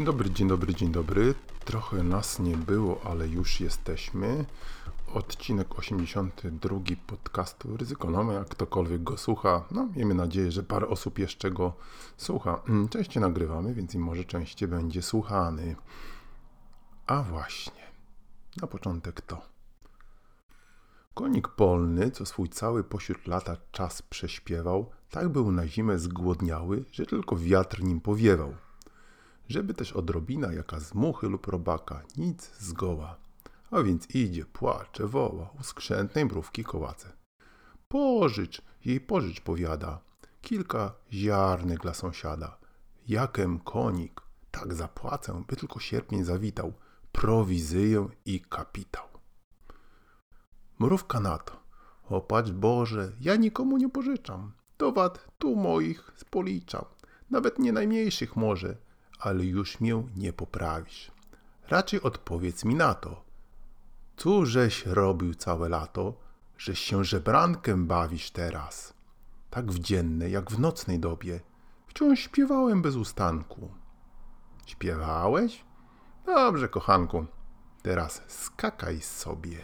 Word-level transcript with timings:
Dzień 0.00 0.06
dobry, 0.06 0.30
dzień 0.30 0.48
dobry, 0.48 0.74
dzień 0.74 0.92
dobry. 0.92 1.34
Trochę 1.64 2.02
nas 2.02 2.38
nie 2.38 2.56
było, 2.56 3.00
ale 3.04 3.28
już 3.28 3.60
jesteśmy. 3.60 4.44
Odcinek 5.14 5.78
82 5.78 6.78
podcastu 7.06 7.76
Ryzykonoma. 7.76 8.32
Jak 8.32 8.48
ktokolwiek 8.48 9.02
go 9.02 9.16
słucha, 9.16 9.64
no 9.70 9.88
miejmy 9.96 10.14
nadzieję, 10.14 10.52
że 10.52 10.62
parę 10.62 10.88
osób 10.88 11.18
jeszcze 11.18 11.50
go 11.50 11.72
słucha. 12.16 12.62
Mm, 12.68 12.88
częściej 12.88 13.20
nagrywamy, 13.20 13.74
więc 13.74 13.94
i 13.94 13.98
może 13.98 14.24
częściej 14.24 14.68
będzie 14.68 15.02
słuchany. 15.02 15.76
A 17.06 17.22
właśnie, 17.22 17.82
na 18.62 18.66
początek 18.66 19.20
to. 19.20 19.42
Konik 21.14 21.48
polny, 21.48 22.10
co 22.10 22.26
swój 22.26 22.48
cały 22.48 22.84
pośród 22.84 23.26
lata 23.26 23.56
czas 23.72 24.02
prześpiewał, 24.02 24.90
tak 25.10 25.28
był 25.28 25.52
na 25.52 25.66
zimę 25.66 25.98
zgłodniały, 25.98 26.84
że 26.92 27.06
tylko 27.06 27.36
wiatr 27.36 27.82
nim 27.82 28.00
powiewał 28.00 28.54
żeby 29.50 29.74
też 29.74 29.92
odrobina 29.92 30.52
jaka 30.52 30.80
z 30.80 30.94
muchy 30.94 31.28
lub 31.28 31.46
robaka, 31.46 32.02
nic 32.16 32.50
zgoła. 32.58 33.16
A 33.70 33.82
więc 33.82 34.10
idzie, 34.14 34.44
płacze, 34.44 35.06
woła, 35.06 35.50
u 35.60 35.62
skrzętnej 35.62 36.24
mrówki 36.24 36.64
kołace. 36.64 37.12
Pożycz, 37.88 38.62
jej 38.84 39.00
pożycz 39.00 39.40
powiada, 39.40 40.00
kilka 40.40 40.92
ziarnek 41.12 41.80
dla 41.80 41.94
sąsiada. 41.94 42.58
Jakem 43.08 43.58
konik, 43.58 44.20
tak 44.50 44.74
zapłacę, 44.74 45.44
by 45.48 45.56
tylko 45.56 45.80
sierpień 45.80 46.24
zawitał, 46.24 46.72
prowizyję 47.12 48.08
i 48.24 48.40
kapitał. 48.40 49.08
Mrówka 50.78 51.20
na 51.20 51.38
to, 51.38 51.62
opatrz 52.04 52.52
Boże, 52.52 53.12
ja 53.20 53.36
nikomu 53.36 53.76
nie 53.76 53.88
pożyczam, 53.88 54.52
towat 54.76 55.28
tu 55.38 55.56
moich 55.56 56.12
spoliczam, 56.16 56.84
nawet 57.30 57.58
nie 57.58 57.72
najmniejszych 57.72 58.36
może, 58.36 58.76
ale 59.20 59.44
już 59.44 59.80
mię 59.80 60.02
nie 60.16 60.32
poprawisz. 60.32 61.10
Raczej 61.68 62.02
odpowiedz 62.02 62.64
mi 62.64 62.74
na 62.74 62.94
to. 62.94 63.24
Cóżeś 64.16 64.86
robił 64.86 65.34
całe 65.34 65.68
lato, 65.68 66.14
żeś 66.58 66.80
się 66.80 67.04
żebrankiem 67.04 67.86
bawisz 67.86 68.30
teraz? 68.30 68.94
Tak 69.50 69.72
w 69.72 69.78
dziennej, 69.78 70.32
jak 70.32 70.50
w 70.50 70.58
nocnej 70.58 70.98
dobie. 70.98 71.40
Wciąż 71.86 72.20
śpiewałem 72.20 72.82
bez 72.82 72.96
ustanku. 72.96 73.70
Śpiewałeś? 74.66 75.64
Dobrze, 76.26 76.68
kochanku. 76.68 77.26
Teraz 77.82 78.22
skakaj 78.28 79.00
sobie. 79.00 79.58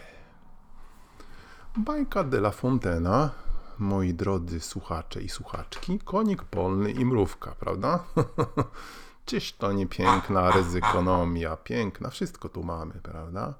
Bajka 1.76 2.24
de 2.24 2.38
la 2.38 2.50
Fontena, 2.50 3.30
moi 3.78 4.14
drodzy 4.14 4.60
słuchacze 4.60 5.22
i 5.22 5.28
słuchaczki, 5.28 5.98
konik 5.98 6.42
polny 6.42 6.90
i 6.90 7.04
mrówka, 7.04 7.54
prawda? 7.60 8.04
Czyż 9.26 9.52
to 9.52 9.72
nie 9.72 9.86
piękna 9.86 10.50
ryzykonomia, 10.50 11.56
piękna, 11.56 12.10
wszystko 12.10 12.48
tu 12.48 12.62
mamy, 12.62 12.94
prawda? 13.02 13.54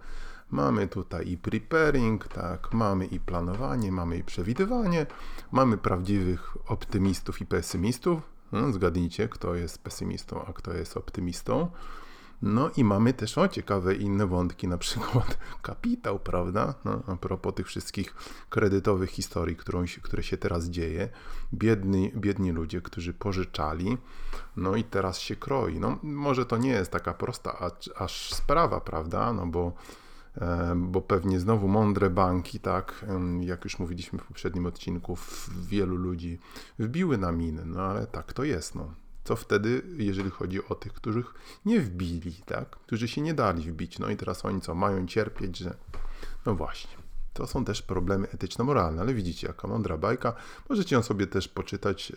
Mamy 0.50 0.88
tutaj 0.88 1.28
i 1.28 1.38
preparing, 1.38 2.28
tak, 2.28 2.72
mamy 2.72 3.06
i 3.06 3.20
planowanie, 3.20 3.92
mamy 3.92 4.16
i 4.16 4.24
przewidywanie, 4.24 5.06
mamy 5.52 5.78
prawdziwych 5.78 6.56
optymistów 6.70 7.40
i 7.40 7.46
pesymistów. 7.46 8.22
No, 8.52 8.72
zgadnijcie, 8.72 9.28
kto 9.28 9.54
jest 9.54 9.82
pesymistą, 9.82 10.44
a 10.44 10.52
kto 10.52 10.72
jest 10.72 10.96
optymistą. 10.96 11.70
No 12.42 12.70
i 12.76 12.84
mamy 12.84 13.12
też 13.12 13.38
o 13.38 13.48
ciekawe 13.48 13.94
inne 13.94 14.26
wątki, 14.26 14.68
na 14.68 14.78
przykład 14.78 15.38
kapitał, 15.62 16.18
prawda? 16.18 16.74
No, 16.84 17.02
a 17.06 17.16
propos 17.16 17.54
tych 17.54 17.66
wszystkich 17.66 18.14
kredytowych 18.50 19.10
historii, 19.10 19.56
którą 19.56 19.86
się, 19.86 20.00
które 20.00 20.22
się 20.22 20.36
teraz 20.36 20.64
dzieje. 20.64 21.08
Biedni, 21.54 22.12
biedni 22.16 22.52
ludzie, 22.52 22.80
którzy 22.80 23.14
pożyczali, 23.14 23.98
no 24.56 24.76
i 24.76 24.84
teraz 24.84 25.18
się 25.18 25.36
kroi. 25.36 25.80
No 25.80 25.98
może 26.02 26.46
to 26.46 26.56
nie 26.56 26.70
jest 26.70 26.90
taka 26.90 27.14
prosta 27.14 27.58
aż, 27.96 28.34
sprawa, 28.34 28.80
prawda? 28.80 29.32
No 29.32 29.46
bo 29.46 29.72
e, 30.36 30.74
bo 30.76 31.00
pewnie 31.00 31.40
znowu 31.40 31.68
mądre 31.68 32.10
banki, 32.10 32.60
tak, 32.60 33.04
jak 33.40 33.64
już 33.64 33.78
mówiliśmy 33.78 34.18
w 34.18 34.24
poprzednim 34.24 34.66
odcinku, 34.66 35.18
wielu 35.68 35.96
ludzi 35.96 36.38
wbiły 36.78 37.18
na 37.18 37.32
miny, 37.32 37.66
no 37.66 37.80
ale 37.80 38.06
tak 38.06 38.32
to 38.32 38.44
jest, 38.44 38.74
no. 38.74 39.05
Co 39.26 39.36
wtedy, 39.36 39.82
jeżeli 39.96 40.30
chodzi 40.30 40.68
o 40.68 40.74
tych, 40.74 40.92
których 40.92 41.34
nie 41.64 41.80
wbili, 41.80 42.32
tak? 42.32 42.70
Którzy 42.70 43.08
się 43.08 43.20
nie 43.20 43.34
dali 43.34 43.62
wbić. 43.62 43.98
No 43.98 44.10
i 44.10 44.16
teraz 44.16 44.44
oni 44.44 44.60
co, 44.60 44.74
mają 44.74 45.06
cierpieć, 45.06 45.58
że... 45.58 45.76
No 46.46 46.54
właśnie. 46.54 46.90
To 47.32 47.46
są 47.46 47.64
też 47.64 47.82
problemy 47.82 48.28
etyczno-moralne, 48.28 49.02
ale 49.02 49.14
widzicie, 49.14 49.46
jaka 49.46 49.68
mądra 49.68 49.96
bajka. 49.96 50.32
Możecie 50.68 50.96
ją 50.96 51.02
sobie 51.02 51.26
też 51.26 51.48
poczytać 51.48 52.12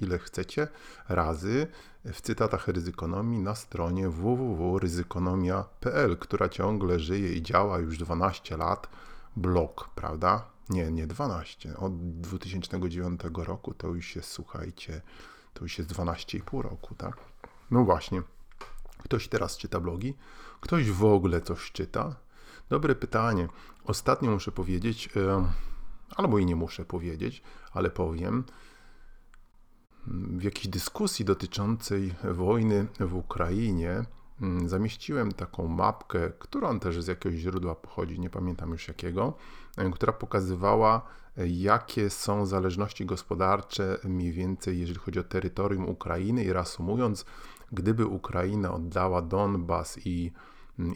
ile 0.00 0.18
chcecie 0.18 0.68
razy 1.08 1.66
w 2.04 2.20
cytatach 2.20 2.68
ryzykonomii 2.68 3.40
na 3.40 3.54
stronie 3.54 4.08
www.ryzykonomia.pl, 4.08 6.16
która 6.16 6.48
ciągle 6.48 7.00
żyje 7.00 7.32
i 7.32 7.42
działa 7.42 7.78
już 7.78 7.98
12 7.98 8.56
lat. 8.56 8.88
Blog, 9.36 9.90
prawda? 9.94 10.46
Nie, 10.68 10.92
nie 10.92 11.06
12. 11.06 11.76
Od 11.76 12.20
2009 12.20 13.20
roku 13.34 13.74
to 13.74 13.88
już 13.88 14.16
jest, 14.16 14.30
słuchajcie, 14.30 15.00
to 15.54 15.64
już 15.64 15.78
jest 15.78 15.92
12,5 15.92 16.62
roku, 16.62 16.94
tak? 16.94 17.16
No 17.70 17.84
właśnie. 17.84 18.22
Ktoś 19.02 19.28
teraz 19.28 19.56
czyta 19.56 19.80
blogi? 19.80 20.14
Ktoś 20.60 20.90
w 20.90 21.04
ogóle 21.04 21.40
coś 21.40 21.72
czyta? 21.72 22.16
Dobre 22.68 22.94
pytanie. 22.94 23.48
Ostatnio 23.84 24.30
muszę 24.30 24.52
powiedzieć, 24.52 25.08
albo 26.16 26.38
i 26.38 26.46
nie 26.46 26.56
muszę 26.56 26.84
powiedzieć, 26.84 27.42
ale 27.72 27.90
powiem, 27.90 28.44
w 30.06 30.42
jakiejś 30.42 30.68
dyskusji 30.68 31.24
dotyczącej 31.24 32.14
wojny 32.24 32.86
w 33.00 33.14
Ukrainie 33.14 34.04
mm, 34.40 34.68
zamieściłem 34.68 35.32
taką 35.32 35.68
mapkę, 35.68 36.30
którą 36.38 36.80
też 36.80 37.02
z 37.02 37.06
jakiegoś 37.06 37.38
źródła 37.38 37.74
pochodzi, 37.74 38.20
nie 38.20 38.30
pamiętam 38.30 38.70
już 38.70 38.88
jakiego, 38.88 39.36
która 39.92 40.12
pokazywała 40.12 41.02
jakie 41.46 42.10
są 42.10 42.46
zależności 42.46 43.06
gospodarcze 43.06 43.98
mniej 44.04 44.32
więcej, 44.32 44.80
jeżeli 44.80 44.98
chodzi 44.98 45.18
o 45.18 45.24
terytorium 45.24 45.88
Ukrainy. 45.88 46.44
I 46.44 46.52
reasumując, 46.52 47.24
gdyby 47.72 48.06
Ukraina 48.06 48.74
oddała 48.74 49.22
Donbas 49.22 49.98
i, 50.06 50.32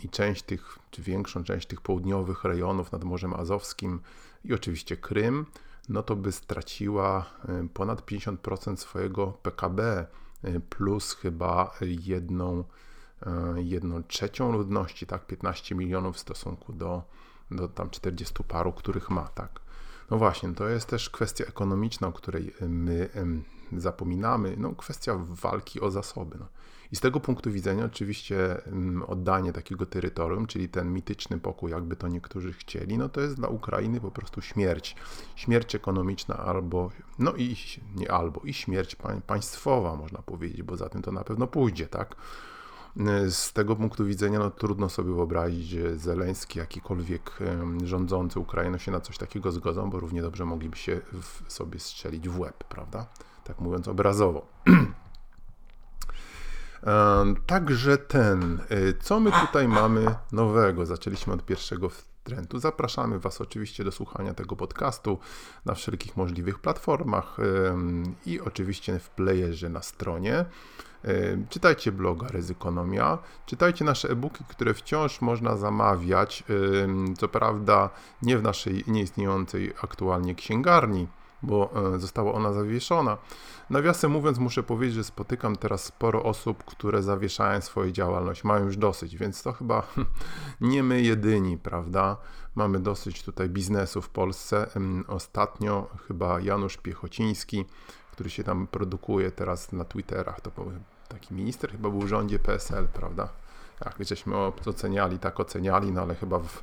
i 0.03 0.09
część 0.09 0.43
tych, 0.43 0.79
czy 0.91 1.03
większą 1.03 1.45
część 1.45 1.67
tych 1.67 1.81
południowych 1.81 2.45
rejonów 2.45 2.93
nad 2.93 3.05
Morzem 3.05 3.35
Azowskim 3.35 4.01
i 4.45 4.55
oczywiście 4.55 4.97
Krym, 4.97 5.47
no 5.89 6.03
to 6.03 6.17
by 6.17 6.33
straciła 6.33 7.27
y, 7.65 7.69
ponad 7.69 8.03
50% 8.03 8.77
swojego 8.77 9.27
PKB 9.27 10.07
plus 10.69 11.15
chyba 11.15 11.75
jedną, 11.81 12.65
jedną 13.57 14.03
trzecią 14.03 14.53
ludności, 14.53 15.07
tak, 15.07 15.27
15 15.27 15.75
milionów 15.75 16.17
w 16.17 16.19
stosunku 16.19 16.73
do, 16.73 17.03
do 17.51 17.69
tam 17.69 17.91
40 17.91 18.45
paru, 18.45 18.73
których 18.73 19.11
ma, 19.11 19.29
tak. 19.29 19.61
No 20.11 20.19
właśnie, 20.19 20.55
to 20.55 20.69
jest 20.69 20.87
też 20.87 21.11
kwestia 21.11 21.45
ekonomiczna, 21.45 22.09
o 22.09 22.13
której 22.13 22.55
my 22.69 23.09
zapominamy, 23.73 24.55
no 24.59 24.75
kwestia 24.75 25.19
walki 25.29 25.81
o 25.81 25.91
zasoby. 25.91 26.39
No. 26.39 26.47
I 26.93 26.97
z 26.97 27.01
tego 27.01 27.21
punktu 27.21 27.51
widzenia 27.51 27.85
oczywiście 27.85 28.63
oddanie 29.07 29.53
takiego 29.53 29.87
terytorium, 29.87 30.47
czyli 30.47 30.69
ten 30.69 30.93
mityczny 30.93 31.39
pokój, 31.39 31.71
jakby 31.71 31.97
to 31.97 32.09
niektórzy 32.09 32.53
chcieli, 32.53 32.99
no 32.99 33.09
to 33.09 33.21
jest 33.21 33.37
dla 33.37 33.49
Ukrainy 33.49 34.01
po 34.01 34.11
prostu 34.11 34.41
śmierć. 34.41 34.97
Śmierć 35.37 35.75
ekonomiczna 35.75 36.37
albo, 36.37 36.91
no 37.19 37.33
i 37.37 37.57
nie 37.97 38.13
albo, 38.13 38.41
i 38.41 38.55
śmierć 38.55 38.97
państwowa 39.27 39.97
można 39.97 40.23
powiedzieć, 40.23 40.63
bo 40.63 40.77
za 40.77 40.89
tym 40.89 41.03
to 41.03 41.13
na 41.13 41.25
pewno 41.25 41.47
pójdzie, 41.47 41.87
tak? 41.87 42.17
Z 43.29 43.53
tego 43.53 43.77
punktu 43.77 44.05
widzenia 44.05 44.39
no, 44.39 44.51
trudno 44.51 44.89
sobie 44.89 45.15
wyobrazić, 45.15 45.69
że 45.69 45.97
Zeleński, 45.97 46.59
jakikolwiek 46.59 47.39
rządzący 47.85 48.41
Ukrainą 48.41 48.79
się 48.79 48.93
na 48.93 49.01
coś 49.01 49.19
takiego 49.19 49.53
zgodzą, 49.53 49.91
bo 49.91 50.01
równie 50.01 50.23
dobrze 50.23 50.45
mogliby 50.45 50.77
się 50.77 51.01
w 51.23 51.53
sobie 51.53 51.79
strzelić 51.79 52.29
w 52.29 52.39
łeb, 52.39 52.65
prawda? 52.65 53.07
Tak 53.45 53.61
mówiąc 53.61 53.89
obrazowo. 53.89 54.47
Także 57.47 57.99
ten, 57.99 58.61
y, 58.71 58.95
co 59.01 59.21
my 59.21 59.31
tutaj 59.33 59.69
mamy 59.69 60.15
nowego? 60.33 60.87
Zaczęliśmy 60.87 61.33
od 61.33 61.45
pierwszego 61.45 61.91
Zapraszamy 62.55 63.19
Was 63.19 63.41
oczywiście 63.41 63.85
do 63.85 63.93
słuchania 63.93 64.35
tego 64.35 64.57
podcastu 64.57 65.19
na 65.65 65.75
wszelkich 65.75 66.17
możliwych 66.17 66.59
platformach 66.59 67.37
i 68.27 68.41
oczywiście 68.41 68.99
w 68.99 69.11
playerze 69.11 69.69
na 69.69 69.83
stronie. 69.83 70.45
Czytajcie 71.49 71.93
bloga 71.93 72.29
Ryzykonomia, 72.29 73.19
czytajcie 73.47 73.85
nasze 73.85 74.09
e-booki, 74.09 74.45
które 74.49 74.75
wciąż 74.75 75.21
można 75.21 75.57
zamawiać, 75.57 76.45
co 77.19 77.29
prawda 77.29 77.91
nie 78.23 78.39
w 78.39 78.43
naszej 78.43 78.85
nieistniejącej 78.87 79.75
aktualnie 79.83 80.35
księgarni, 80.35 81.07
bo 81.43 81.71
e, 81.95 81.99
została 81.99 82.33
ona 82.33 82.53
zawieszona. 82.53 83.17
Nawiasem 83.71 84.11
mówiąc, 84.11 84.39
muszę 84.39 84.63
powiedzieć, 84.63 84.95
że 84.95 85.05
spotykam 85.05 85.57
teraz 85.57 85.85
sporo 85.85 86.23
osób, 86.23 86.65
które 86.65 87.03
zawieszają 87.03 87.61
swoją 87.61 87.91
działalność, 87.91 88.45
mają 88.45 88.65
już 88.65 88.77
dosyć, 88.77 89.17
więc 89.17 89.43
to 89.43 89.53
chyba 89.53 89.83
nie 90.61 90.83
my 90.83 91.03
jedyni, 91.03 91.59
prawda? 91.59 92.17
Mamy 92.55 92.81
dosyć 92.81 93.23
tutaj 93.23 93.49
biznesu 93.49 94.03
w 94.03 94.09
Polsce. 94.09 94.71
Ostatnio 95.09 95.87
chyba 96.09 96.41
Janusz 96.41 96.77
Piechociński, 96.77 97.65
który 98.13 98.31
się 98.31 98.45
tam 98.45 98.67
produkuje 98.67 99.31
teraz 99.31 99.73
na 99.73 99.85
Twitterach, 99.85 100.41
to 100.41 100.51
taki 101.09 101.35
minister, 101.35 101.73
chyba 101.73 101.91
był 101.91 102.01
w 102.01 102.09
rządzie 102.09 102.39
PSL, 102.39 102.89
prawda? 102.89 103.29
Jak 103.85 104.09
żeśmy 104.09 104.37
oceniali, 104.67 105.19
tak 105.19 105.41
oceniali, 105.41 105.93
no 105.93 106.01
ale 106.01 106.15
chyba 106.15 106.39
w 106.39 106.63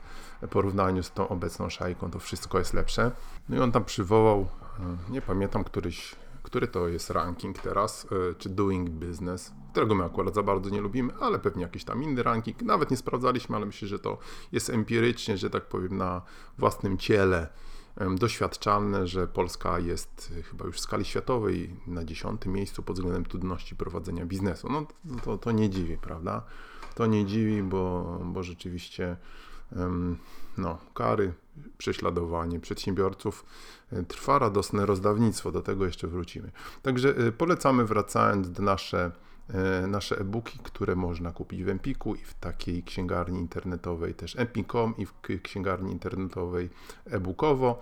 porównaniu 0.50 1.04
z 1.04 1.12
tą 1.12 1.28
obecną 1.28 1.70
szajką 1.70 2.12
to 2.12 2.20
wszystko 2.20 2.60
jest 2.60 2.74
lepsze. 2.74 3.12
No 3.50 3.56
i 3.56 3.60
on 3.60 3.72
tam 3.72 3.86
przywołał, 3.86 4.48
e, 4.80 5.12
nie 5.12 5.22
pamiętam 5.22 5.64
któryś, 5.64 6.16
który 6.44 6.68
to 6.68 6.88
jest 6.88 7.10
ranking 7.10 7.60
teraz, 7.60 8.08
e, 8.32 8.34
czy 8.34 8.50
Doing 8.50 8.90
Business, 8.90 9.54
którego 9.72 9.96
my 9.96 10.04
akurat 10.04 10.36
za 10.36 10.44
bardzo 10.44 10.70
nie 10.70 10.82
lubimy, 10.82 11.14
ale 11.20 11.40
pewnie 11.40 11.64
jakiś 11.64 11.84
tam 11.84 12.04
inny 12.04 12.24
ranking. 12.24 12.62
Nawet 12.62 12.92
nie 12.92 12.98
sprawdzaliśmy, 12.98 13.56
ale 13.56 13.66
myślę, 13.66 13.88
że 13.88 14.00
to 14.00 14.18
jest 14.52 14.70
empirycznie, 14.70 15.38
że 15.38 15.50
tak 15.50 15.66
powiem, 15.66 15.98
na 15.98 16.22
własnym 16.58 16.98
ciele 16.98 17.48
doświadczalne, 18.20 19.08
że 19.08 19.28
Polska 19.28 19.80
jest 19.80 20.34
e, 20.40 20.44
chyba 20.44 20.66
już 20.66 20.76
w 20.76 20.80
skali 20.80 21.06
światowej 21.06 21.76
na 21.88 22.06
dziesiątym 22.06 22.52
miejscu 22.52 22.84
pod 22.84 22.96
względem 22.96 23.26
trudności 23.26 23.76
prowadzenia 23.76 24.26
biznesu. 24.26 24.68
No 24.72 24.88
to, 25.24 25.38
to 25.38 25.52
nie 25.52 25.70
dziwi, 25.70 25.98
prawda? 25.98 26.44
To 26.96 27.06
nie 27.06 27.26
dziwi, 27.26 27.64
bo, 27.64 28.20
bo 28.26 28.44
rzeczywiście 28.44 29.18
no, 30.58 30.78
kary, 30.94 31.34
prześladowanie 31.78 32.60
przedsiębiorców 32.60 33.46
e, 33.92 34.04
trwa 34.04 34.40
radosne 34.40 34.86
rozdawnictwo, 34.86 35.52
do 35.52 35.62
tego 35.62 35.86
jeszcze 35.86 36.08
wrócimy. 36.08 36.52
Także 36.82 37.10
e, 37.10 37.32
polecamy 37.32 37.86
wracając 37.86 38.52
do 38.52 38.64
nasze 38.64 39.12
e, 39.50 39.88
nasze 39.88 40.20
e-booki, 40.20 40.60
które 40.64 40.96
można 40.96 41.32
kupić 41.32 41.64
w 41.64 41.70
Empiku 41.70 42.16
i 42.16 42.18
w 42.18 42.34
takiej 42.34 42.84
księgarni 42.84 43.40
internetowej 43.40 44.14
też 44.14 44.36
empik.com 44.36 44.94
i 44.98 45.06
w 45.06 45.14
księgarni 45.44 45.92
internetowej 45.92 46.70
e-bookowo. 47.06 47.82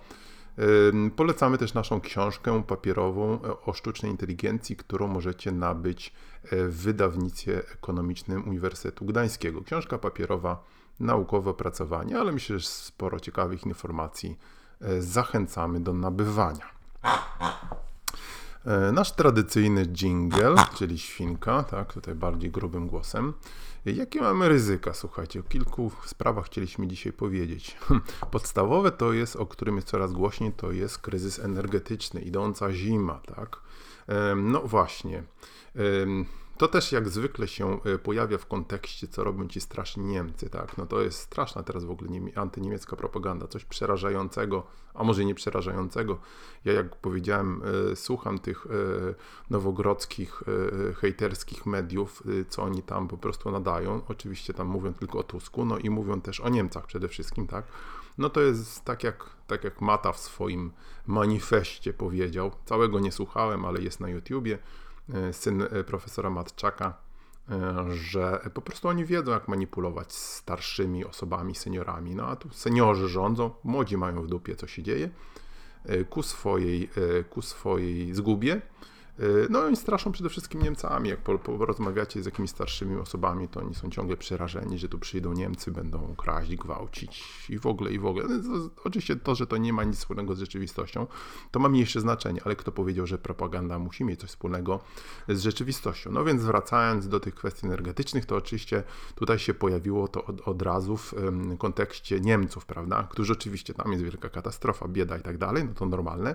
Polecamy 1.16 1.58
też 1.58 1.74
naszą 1.74 2.00
książkę 2.00 2.62
papierową 2.62 3.40
o 3.66 3.72
sztucznej 3.72 4.10
inteligencji, 4.10 4.76
którą 4.76 5.06
możecie 5.06 5.52
nabyć 5.52 6.12
w 6.52 6.82
wydawnictwie 6.82 7.62
ekonomicznym 7.72 8.48
Uniwersytetu 8.48 9.04
Gdańskiego. 9.04 9.62
Książka 9.62 9.98
papierowa, 9.98 10.64
naukowe 11.00 11.50
opracowanie, 11.50 12.18
ale 12.18 12.32
myślę, 12.32 12.58
że 12.58 12.66
sporo 12.66 13.20
ciekawych 13.20 13.66
informacji 13.66 14.38
e, 14.80 15.02
zachęcamy 15.02 15.80
do 15.80 15.92
nabywania. 15.92 16.74
E, 18.64 18.92
nasz 18.92 19.12
tradycyjny 19.12 19.86
jingle, 19.86 20.54
czyli 20.74 20.98
świnka, 20.98 21.62
tak, 21.62 21.92
tutaj 21.92 22.14
bardziej 22.14 22.50
grubym 22.50 22.86
głosem. 22.86 23.32
Jakie 23.86 24.20
mamy 24.20 24.48
ryzyka? 24.48 24.94
Słuchajcie, 24.94 25.40
o 25.40 25.42
kilku 25.42 25.90
sprawach 26.06 26.46
chcieliśmy 26.46 26.86
dzisiaj 26.86 27.12
powiedzieć. 27.12 27.76
Podstawowe 28.30 28.90
to 28.90 29.12
jest, 29.12 29.36
o 29.36 29.46
którym 29.46 29.76
jest 29.76 29.88
coraz 29.88 30.12
głośniej, 30.12 30.52
to 30.52 30.72
jest 30.72 30.98
kryzys 30.98 31.38
energetyczny, 31.38 32.20
idąca 32.20 32.72
zima, 32.72 33.20
tak? 33.36 33.60
No 34.36 34.60
właśnie. 34.60 35.22
To 36.58 36.68
też 36.68 36.92
jak 36.92 37.08
zwykle 37.08 37.48
się 37.48 37.82
e, 37.84 37.98
pojawia 37.98 38.38
w 38.38 38.46
kontekście, 38.46 39.08
co 39.08 39.24
robią 39.24 39.48
ci 39.48 39.60
straszni 39.60 40.04
Niemcy, 40.04 40.50
tak? 40.50 40.78
No 40.78 40.86
to 40.86 41.00
jest 41.00 41.18
straszna 41.18 41.62
teraz 41.62 41.84
w 41.84 41.90
ogóle 41.90 42.10
antyniemiecka 42.34 42.96
propaganda, 42.96 43.46
coś 43.46 43.64
przerażającego, 43.64 44.66
a 44.94 45.04
może 45.04 45.24
nie 45.24 45.34
przerażającego. 45.34 46.18
Ja 46.64 46.72
jak 46.72 46.96
powiedziałem, 46.96 47.62
e, 47.92 47.96
słucham 47.96 48.38
tych 48.38 48.66
e, 48.66 48.70
nowogrodzkich, 49.50 50.42
hejterskich 50.96 51.66
mediów, 51.66 52.22
co 52.48 52.62
oni 52.62 52.82
tam 52.82 53.08
po 53.08 53.16
prostu 53.16 53.50
nadają. 53.50 54.00
Oczywiście 54.08 54.54
tam 54.54 54.66
mówią 54.66 54.94
tylko 54.94 55.18
o 55.18 55.22
Tusku, 55.22 55.64
no 55.64 55.78
i 55.78 55.90
mówią 55.90 56.20
też 56.20 56.40
o 56.40 56.48
Niemcach 56.48 56.86
przede 56.86 57.08
wszystkim, 57.08 57.46
tak? 57.46 57.64
No 58.18 58.30
to 58.30 58.40
jest 58.40 58.84
tak 58.84 59.04
jak, 59.04 59.30
tak 59.46 59.64
jak 59.64 59.80
Mata 59.80 60.12
w 60.12 60.18
swoim 60.18 60.72
manifestie 61.06 61.92
powiedział. 61.92 62.50
Całego 62.64 63.00
nie 63.00 63.12
słuchałem, 63.12 63.64
ale 63.64 63.82
jest 63.82 64.00
na 64.00 64.08
YouTubie 64.08 64.58
syn 65.32 65.62
e, 65.62 65.84
profesora 65.84 66.30
Matczaka, 66.30 66.94
e, 67.50 67.84
że 67.90 68.50
po 68.54 68.62
prostu 68.62 68.88
oni 68.88 69.04
wiedzą, 69.04 69.32
jak 69.32 69.48
manipulować 69.48 70.12
starszymi 70.12 71.04
osobami, 71.04 71.54
seniorami. 71.54 72.14
No 72.14 72.26
a 72.26 72.36
tu 72.36 72.50
seniorzy 72.50 73.08
rządzą, 73.08 73.50
młodzi 73.64 73.96
mają 73.96 74.22
w 74.22 74.26
dupie, 74.26 74.56
co 74.56 74.66
się 74.66 74.82
dzieje, 74.82 75.10
ku 76.10 76.22
swojej, 76.22 76.90
ku 77.30 77.42
swojej 77.42 78.14
zgubie. 78.14 78.62
Y, 79.20 79.46
no 79.50 79.68
i 79.68 79.76
straszą 79.76 80.12
przede 80.12 80.28
wszystkim 80.28 80.62
Niemcami. 80.62 81.08
Jak 81.08 81.20
porozmawiacie 81.20 82.22
z 82.22 82.26
jakimiś 82.26 82.50
starszymi 82.50 82.96
osobami, 82.96 83.48
to 83.48 83.60
oni 83.60 83.74
są 83.74 83.90
ciągle 83.90 84.16
przerażeni, 84.16 84.78
że 84.78 84.88
tu 84.88 84.98
przyjdą 84.98 85.32
Niemcy, 85.32 85.70
będą 85.70 86.14
kraść, 86.16 86.56
gwałcić 86.56 87.24
i 87.50 87.58
w 87.58 87.66
ogóle, 87.66 87.92
i 87.92 87.98
w 87.98 88.06
ogóle. 88.06 88.24
No, 88.28 88.70
oczywiście 88.84 89.16
to, 89.16 89.34
że 89.34 89.46
to 89.46 89.56
nie 89.56 89.72
ma 89.72 89.84
nic 89.84 89.96
wspólnego 89.96 90.34
z 90.34 90.38
rzeczywistością, 90.38 91.06
to 91.50 91.60
ma 91.60 91.68
mniejsze 91.68 92.00
znaczenie, 92.00 92.40
ale 92.44 92.56
kto 92.56 92.72
powiedział, 92.72 93.06
że 93.06 93.18
propaganda 93.18 93.78
musi 93.78 94.04
mieć 94.04 94.20
coś 94.20 94.30
wspólnego 94.30 94.80
z 95.28 95.40
rzeczywistością? 95.40 96.12
No 96.12 96.24
więc 96.24 96.42
wracając 96.42 97.08
do 97.08 97.20
tych 97.20 97.34
kwestii 97.34 97.66
energetycznych, 97.66 98.26
to 98.26 98.36
oczywiście 98.36 98.82
tutaj 99.14 99.38
się 99.38 99.54
pojawiło 99.54 100.08
to 100.08 100.24
od, 100.24 100.48
od 100.48 100.62
razu 100.62 100.96
w 100.96 101.14
kontekście 101.58 102.20
Niemców, 102.20 102.66
prawda, 102.66 103.08
którzy 103.10 103.32
oczywiście 103.32 103.74
tam 103.74 103.92
jest 103.92 104.04
wielka 104.04 104.28
katastrofa, 104.28 104.88
bieda 104.88 105.18
i 105.18 105.22
tak 105.22 105.38
dalej, 105.38 105.64
no 105.64 105.74
to 105.74 105.86
normalne, 105.86 106.34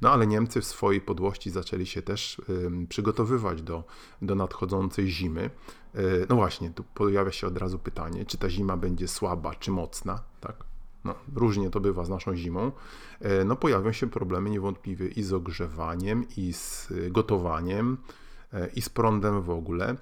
no 0.00 0.10
ale 0.10 0.26
Niemcy 0.26 0.60
w 0.60 0.64
swojej 0.64 1.00
podłości 1.00 1.50
zaczęli 1.50 1.86
się 1.86 2.02
też 2.02 2.19
też 2.20 2.40
przygotowywać 2.88 3.62
do, 3.62 3.84
do 4.22 4.34
nadchodzącej 4.34 5.08
zimy. 5.08 5.50
E, 5.94 6.00
no 6.28 6.36
właśnie, 6.36 6.70
tu 6.70 6.84
pojawia 6.84 7.32
się 7.32 7.46
od 7.46 7.58
razu 7.58 7.78
pytanie, 7.78 8.26
czy 8.26 8.38
ta 8.38 8.50
zima 8.50 8.76
będzie 8.76 9.08
słaba, 9.08 9.54
czy 9.54 9.70
mocna, 9.70 10.22
tak? 10.40 10.64
No, 11.04 11.14
różnie 11.34 11.70
to 11.70 11.80
bywa 11.80 12.04
z 12.04 12.08
naszą 12.08 12.36
zimą. 12.36 12.72
E, 13.20 13.44
no, 13.44 13.56
pojawią 13.56 13.92
się 13.92 14.10
problemy 14.10 14.50
niewątpliwie 14.50 15.08
i 15.08 15.22
z 15.22 15.32
ogrzewaniem, 15.32 16.24
i 16.36 16.52
z 16.52 16.88
gotowaniem, 17.10 17.98
e, 18.52 18.68
i 18.68 18.82
z 18.82 18.88
prądem 18.88 19.42
w 19.42 19.50
ogóle. 19.50 19.96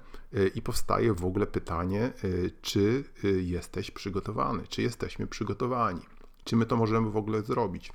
I 0.55 0.61
powstaje 0.61 1.13
w 1.13 1.25
ogóle 1.25 1.47
pytanie, 1.47 2.13
czy 2.61 3.03
jesteś 3.41 3.91
przygotowany, 3.91 4.63
czy 4.67 4.81
jesteśmy 4.81 5.27
przygotowani, 5.27 6.01
czy 6.43 6.55
my 6.55 6.65
to 6.65 6.77
możemy 6.77 7.09
w 7.09 7.17
ogóle 7.17 7.41
zrobić. 7.41 7.93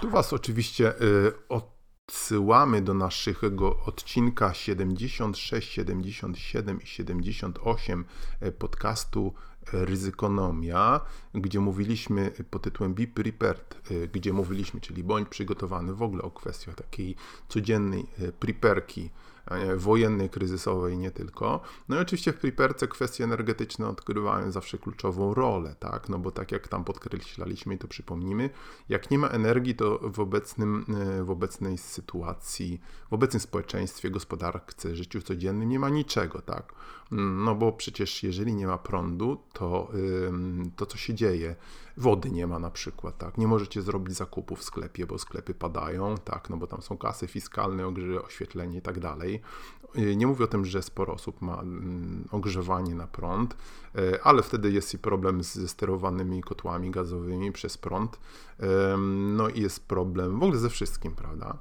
Tu 0.00 0.10
Was 0.10 0.32
oczywiście 0.32 0.94
od 1.48 1.75
odsyłamy 2.08 2.82
do 2.82 2.94
naszego 2.94 3.76
odcinka 3.86 4.54
76, 4.54 5.72
77 5.72 6.82
i 6.82 6.86
78 6.86 8.04
e, 8.40 8.52
podcastu 8.52 9.34
Ryzykonomia, 9.72 11.00
gdzie 11.34 11.60
mówiliśmy 11.60 12.30
pod 12.50 12.62
tytułem 12.62 12.94
Be 12.94 13.06
Prepared, 13.06 13.90
e, 13.90 14.08
gdzie 14.08 14.32
mówiliśmy, 14.32 14.80
czyli 14.80 15.04
bądź 15.04 15.28
przygotowany 15.28 15.94
w 15.94 16.02
ogóle 16.02 16.22
o 16.22 16.30
kwestiach 16.30 16.74
takiej 16.74 17.16
codziennej 17.48 18.06
e, 18.18 18.32
preperki 18.32 19.10
wojennej, 19.76 20.30
kryzysowej, 20.30 20.98
nie 20.98 21.10
tylko. 21.10 21.60
No 21.88 21.96
i 21.96 21.98
oczywiście 21.98 22.32
w 22.32 22.38
Preperce 22.38 22.88
kwestie 22.88 23.24
energetyczne 23.24 23.88
odgrywają 23.88 24.50
zawsze 24.50 24.78
kluczową 24.78 25.34
rolę, 25.34 25.74
tak? 25.78 26.08
No 26.08 26.18
bo 26.18 26.30
tak 26.30 26.52
jak 26.52 26.68
tam 26.68 26.84
podkreślaliśmy 26.84 27.74
i 27.74 27.78
to 27.78 27.88
przypomnimy, 27.88 28.50
jak 28.88 29.10
nie 29.10 29.18
ma 29.18 29.28
energii, 29.28 29.74
to 29.74 30.00
w, 30.02 30.20
obecnym, 30.20 30.86
e, 31.18 31.24
w 31.24 31.30
obecnej 31.30 31.78
sytuacji, 31.78 32.80
w 33.10 33.12
obecnym 33.12 33.40
społeczeństwie, 33.40 34.10
gospodarce, 34.10 34.96
życiu 34.96 35.22
codziennym 35.22 35.68
nie 35.68 35.78
ma 35.78 35.88
niczego, 35.88 36.42
tak? 36.42 36.72
No 37.10 37.54
bo 37.54 37.72
przecież 37.72 38.22
jeżeli 38.22 38.54
nie 38.54 38.66
ma 38.66 38.78
prądu, 38.78 39.42
to 39.52 39.90
to 40.76 40.86
co 40.86 40.96
się 40.98 41.14
dzieje? 41.14 41.56
Wody 41.96 42.30
nie 42.30 42.46
ma 42.46 42.58
na 42.58 42.70
przykład, 42.70 43.18
tak? 43.18 43.38
Nie 43.38 43.46
możecie 43.46 43.82
zrobić 43.82 44.14
zakupów 44.16 44.58
w 44.58 44.64
sklepie, 44.64 45.06
bo 45.06 45.18
sklepy 45.18 45.54
padają, 45.54 46.14
tak? 46.24 46.50
No 46.50 46.56
bo 46.56 46.66
tam 46.66 46.82
są 46.82 46.98
kasy 46.98 47.26
fiskalne, 47.26 47.92
oświetlenie 48.24 48.78
i 48.78 48.82
tak 48.82 49.00
dalej. 49.00 49.40
Y, 49.98 50.16
nie 50.16 50.26
mówię 50.26 50.44
o 50.44 50.48
tym, 50.48 50.64
że 50.64 50.82
sporo 50.82 51.14
osób 51.14 51.42
ma 51.42 51.62
ogrzewanie 52.30 52.94
na 52.94 53.06
prąd, 53.06 53.56
y, 53.98 54.22
ale 54.22 54.42
wtedy 54.42 54.70
jest 54.70 54.94
i 54.94 54.98
problem 54.98 55.42
ze 55.42 55.68
sterowanymi 55.68 56.42
kotłami 56.42 56.90
gazowymi 56.90 57.52
przez 57.52 57.78
prąd. 57.78 58.18
No 59.08 59.48
i 59.48 59.60
jest 59.60 59.86
problem 59.88 60.38
w 60.38 60.42
ogóle 60.42 60.58
ze 60.58 60.70
wszystkim, 60.70 61.14
prawda? 61.14 61.58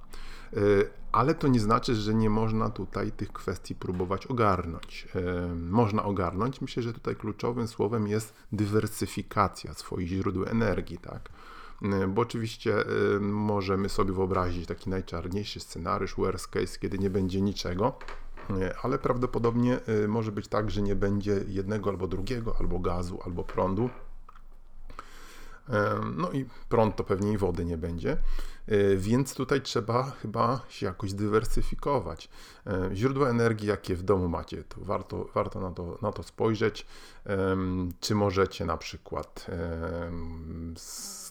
Y, 0.55 0.89
ale 1.11 1.35
to 1.35 1.47
nie 1.47 1.59
znaczy, 1.59 1.95
że 1.95 2.13
nie 2.13 2.29
można 2.29 2.69
tutaj 2.69 3.11
tych 3.11 3.33
kwestii 3.33 3.75
próbować 3.75 4.27
ogarnąć. 4.27 5.07
Można 5.55 6.03
ogarnąć. 6.03 6.61
Myślę, 6.61 6.83
że 6.83 6.93
tutaj 6.93 7.15
kluczowym 7.15 7.67
słowem 7.67 8.07
jest 8.07 8.33
dywersyfikacja 8.51 9.73
swoich 9.73 10.07
źródeł 10.07 10.45
energii, 10.45 10.97
tak? 10.97 11.29
Bo 12.07 12.21
oczywiście 12.21 12.75
możemy 13.21 13.89
sobie 13.89 14.13
wyobrazić 14.13 14.67
taki 14.67 14.89
najczarniejszy 14.89 15.59
scenariusz, 15.59 16.15
worst 16.15 16.47
case, 16.47 16.79
kiedy 16.79 16.99
nie 16.99 17.09
będzie 17.09 17.41
niczego, 17.41 17.97
ale 18.83 18.99
prawdopodobnie 18.99 19.79
może 20.07 20.31
być 20.31 20.47
tak, 20.47 20.71
że 20.71 20.81
nie 20.81 20.95
będzie 20.95 21.43
jednego 21.47 21.89
albo 21.89 22.07
drugiego, 22.07 22.55
albo 22.59 22.79
gazu, 22.79 23.19
albo 23.25 23.43
prądu. 23.43 23.89
No 26.15 26.31
i 26.31 26.45
prąd 26.69 26.95
to 26.95 27.03
pewnie 27.03 27.31
i 27.31 27.37
wody 27.37 27.65
nie 27.65 27.77
będzie. 27.77 28.17
E, 28.67 28.95
więc 28.95 29.35
tutaj 29.35 29.61
trzeba 29.61 30.03
chyba 30.03 30.61
się 30.69 30.85
jakoś 30.85 31.13
dywersyfikować. 31.13 32.29
E, 32.67 32.89
źródła 32.93 33.29
energii, 33.29 33.67
jakie 33.67 33.95
w 33.95 34.03
domu 34.03 34.27
macie, 34.27 34.63
to 34.63 34.75
warto, 34.81 35.25
warto 35.33 35.59
na, 35.59 35.71
to, 35.71 35.97
na 36.01 36.11
to 36.11 36.23
spojrzeć. 36.23 36.85
Czy 37.99 38.15
możecie 38.15 38.65
na 38.65 38.77
przykład 38.77 39.47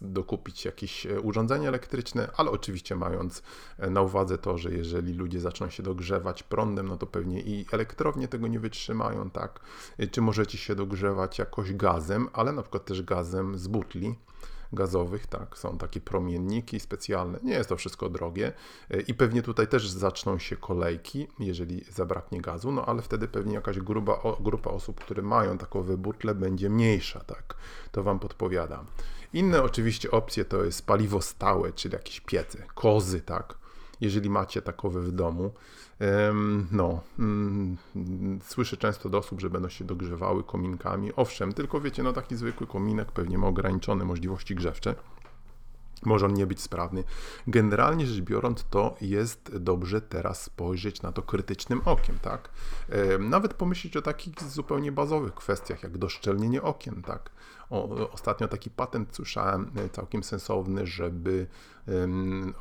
dokupić 0.02 0.64
jakieś 0.64 1.06
e, 1.06 1.20
urządzenie 1.20 1.68
elektryczne, 1.68 2.30
ale 2.36 2.50
oczywiście 2.50 2.96
mając 2.96 3.42
na 3.90 4.02
uwadze 4.02 4.38
to, 4.38 4.58
że 4.58 4.70
jeżeli 4.72 5.12
ludzie 5.12 5.40
zaczną 5.40 5.70
się 5.70 5.82
dogrzewać 5.82 6.42
prądem, 6.42 6.88
no 6.88 6.96
to 6.96 7.06
pewnie 7.06 7.40
i 7.40 7.66
elektrownie 7.72 8.28
tego 8.28 8.46
nie 8.46 8.60
wytrzymają, 8.60 9.30
tak? 9.30 9.60
Czy 10.10 10.20
możecie 10.20 10.58
się 10.58 10.74
dogrzewać 10.74 11.38
jakoś 11.38 11.72
gazem, 11.72 12.28
ale 12.32 12.52
na 12.52 12.62
przykład 12.62 12.84
też 12.84 13.02
gazem 13.02 13.58
z 13.58 13.68
butli 13.68 14.14
gazowych, 14.74 15.26
tak, 15.26 15.58
są 15.58 15.78
takie 15.78 16.00
promienniki 16.00 16.80
specjalne, 16.80 17.38
nie 17.42 17.52
jest 17.52 17.68
to 17.68 17.76
wszystko 17.76 18.08
drogie. 18.08 18.52
I 19.06 19.14
pewnie 19.14 19.42
tutaj 19.42 19.68
też 19.68 19.88
zaczną 19.88 20.38
się 20.38 20.56
kolejki, 20.56 21.28
jeżeli 21.38 21.84
zabraknie 21.84 22.40
gazu, 22.40 22.72
no 22.72 22.86
ale 22.86 23.02
wtedy 23.02 23.28
pewnie 23.28 23.54
jakaś 23.54 23.78
grupa, 23.78 24.18
grupa 24.40 24.70
osób, 24.70 25.00
które 25.00 25.22
mają 25.22 25.58
takowe 25.58 25.96
butle 25.96 26.34
będzie 26.34 26.70
mniejsza, 26.70 27.20
tak, 27.20 27.54
to 27.92 28.02
Wam 28.02 28.18
podpowiadam. 28.18 28.86
Inne 29.32 29.62
oczywiście 29.62 30.10
opcje 30.10 30.44
to 30.44 30.64
jest 30.64 30.86
paliwo 30.86 31.22
stałe, 31.22 31.72
czyli 31.72 31.94
jakieś 31.94 32.20
piece, 32.20 32.58
kozy, 32.74 33.20
tak, 33.20 33.63
jeżeli 34.00 34.30
macie 34.30 34.62
takowe 34.62 35.00
w 35.00 35.12
domu. 35.12 35.52
No, 36.70 37.00
mm, 37.18 37.76
słyszę 38.44 38.76
często 38.76 39.08
do 39.08 39.18
osób, 39.18 39.40
że 39.40 39.50
będą 39.50 39.68
się 39.68 39.84
dogrzewały 39.84 40.44
kominkami. 40.44 41.12
Owszem, 41.16 41.52
tylko 41.52 41.80
wiecie, 41.80 42.02
no 42.02 42.12
taki 42.12 42.36
zwykły 42.36 42.66
kominek 42.66 43.12
pewnie 43.12 43.38
ma 43.38 43.46
ograniczone 43.46 44.04
możliwości 44.04 44.54
grzewcze. 44.54 44.94
Może 46.04 46.26
on 46.26 46.34
nie 46.34 46.46
być 46.46 46.60
sprawny. 46.60 47.04
Generalnie 47.46 48.06
rzecz 48.06 48.24
biorąc, 48.24 48.64
to 48.70 48.96
jest 49.00 49.56
dobrze 49.56 50.00
teraz 50.00 50.42
spojrzeć 50.42 51.02
na 51.02 51.12
to 51.12 51.22
krytycznym 51.22 51.80
okiem, 51.84 52.18
tak? 52.22 52.50
Nawet 53.18 53.54
pomyśleć 53.54 53.96
o 53.96 54.02
takich 54.02 54.42
zupełnie 54.42 54.92
bazowych 54.92 55.34
kwestiach, 55.34 55.82
jak 55.82 55.98
doszczelnienie 55.98 56.62
okien, 56.62 57.02
tak? 57.02 57.30
O, 57.70 58.10
ostatnio 58.12 58.48
taki 58.48 58.70
patent 58.70 59.16
słyszałem 59.16 59.70
e, 59.76 59.88
całkiem 59.88 60.22
sensowny, 60.22 60.86
żeby 60.86 61.46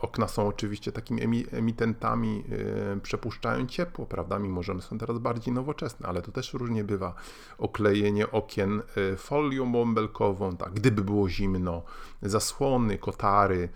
okna 0.02 0.28
są 0.28 0.48
oczywiście 0.48 0.92
takimi 0.92 1.46
emitentami, 1.52 2.44
um, 2.90 3.02
przepuszczają 3.02 3.68
ciepło, 3.68 4.06
prawda? 4.06 4.40
Mimo, 4.40 4.64
że 4.64 4.72
one 4.72 4.82
są 4.82 4.98
teraz 4.98 5.20
bardziej 5.20 5.54
nowoczesne, 5.54 6.08
ale 6.08 6.22
to 6.22 6.32
też 6.32 6.54
różnie 6.54 6.84
bywa. 6.84 7.14
Oklejenie 7.58 8.32
okien 8.32 8.72
um, 8.72 8.84
folią 9.18 9.72
bąbelkową, 9.72 10.58
tak? 10.58 10.74
Gdyby 10.74 11.02
było 11.02 11.30
zimno, 11.30 11.84
zasłony, 12.22 12.98
kotary, 12.98 13.70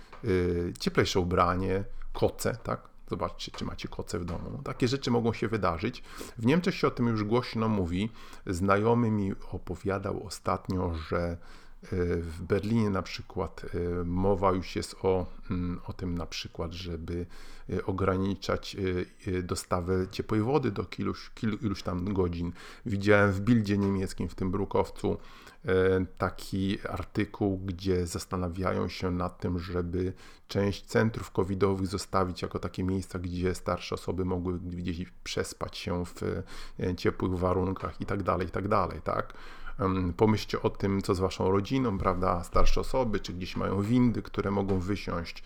cieplejsze 0.80 1.20
ubranie, 1.20 1.84
koce, 2.14 2.58
tak? 2.64 2.97
Zobaczcie, 3.10 3.52
czy 3.52 3.66
macie 3.66 3.88
koce 3.88 4.20
w 4.20 4.26
domu. 4.26 4.62
Takie 4.64 4.88
rzeczy 4.88 5.12
mogą 5.12 5.34
się 5.34 5.48
wydarzyć. 5.48 6.04
W 6.38 6.46
Niemczech 6.46 6.76
się 6.76 6.88
o 6.88 6.92
tym 6.92 7.08
już 7.08 7.24
głośno 7.24 7.68
mówi. 7.68 8.10
Znajomy 8.46 9.12
mi 9.12 9.34
opowiadał 9.52 10.26
ostatnio, 10.26 10.94
że 10.94 11.38
w 12.22 12.42
Berlinie 12.42 12.90
na 12.90 13.02
przykład 13.02 13.66
e, 13.74 14.04
mowa 14.04 14.52
już 14.52 14.76
jest 14.76 14.96
o, 15.04 15.26
mm, 15.52 15.80
o 15.86 15.94
tym 15.94 16.18
na 16.18 16.26
przykład, 16.26 16.74
żeby 16.74 17.26
e, 17.70 17.86
ograniczać 17.86 18.78
dostawę 19.44 20.08
ciepłej 20.12 20.42
wody 20.42 20.72
do 20.72 20.86
iluś, 21.00 21.32
iluś 21.62 21.84
tam 21.84 22.14
godzin. 22.14 22.52
Widziałem 22.86 23.32
w 23.32 23.40
Bildzie 23.40 23.78
niemieckim, 23.78 24.30
w 24.30 24.36
tym 24.36 24.52
brukowcu, 24.52 25.18
E, 25.68 26.06
taki 26.18 26.78
artykuł, 26.90 27.58
gdzie 27.58 28.08
zastanawiają 28.08 28.90
się 28.90 29.12
nad 29.12 29.40
tym, 29.40 29.60
żeby 29.60 30.14
część 30.48 30.86
centrów 30.86 31.32
covidowych 31.32 31.88
zostawić 31.88 32.42
jako 32.42 32.60
takie 32.60 32.84
miejsca, 32.84 33.20
gdzie 33.20 33.56
starsze 33.56 33.96
osoby 33.96 34.26
mogły 34.26 34.60
gdzieś 34.60 35.12
przespać 35.24 35.78
się 35.78 36.06
w 36.06 36.24
e, 36.80 36.96
ciepłych 36.96 37.32
warunkach 37.40 38.02
i 38.02 38.06
tak 38.06 38.24
dalej, 38.24 38.48
i 38.48 38.52
tak 38.52 38.68
dalej, 38.68 39.02
tak? 39.02 39.34
Pomyślcie 40.18 40.62
o 40.62 40.70
tym, 40.70 41.02
co 41.02 41.16
z 41.16 41.20
waszą 41.20 41.52
rodziną, 41.52 41.98
prawda? 41.98 42.44
Starsze 42.44 42.82
osoby, 42.82 43.20
czy 43.20 43.34
gdzieś 43.34 43.56
mają 43.56 43.82
windy, 43.82 44.22
które 44.22 44.52
mogą 44.52 44.80
wysiąść, 44.80 45.44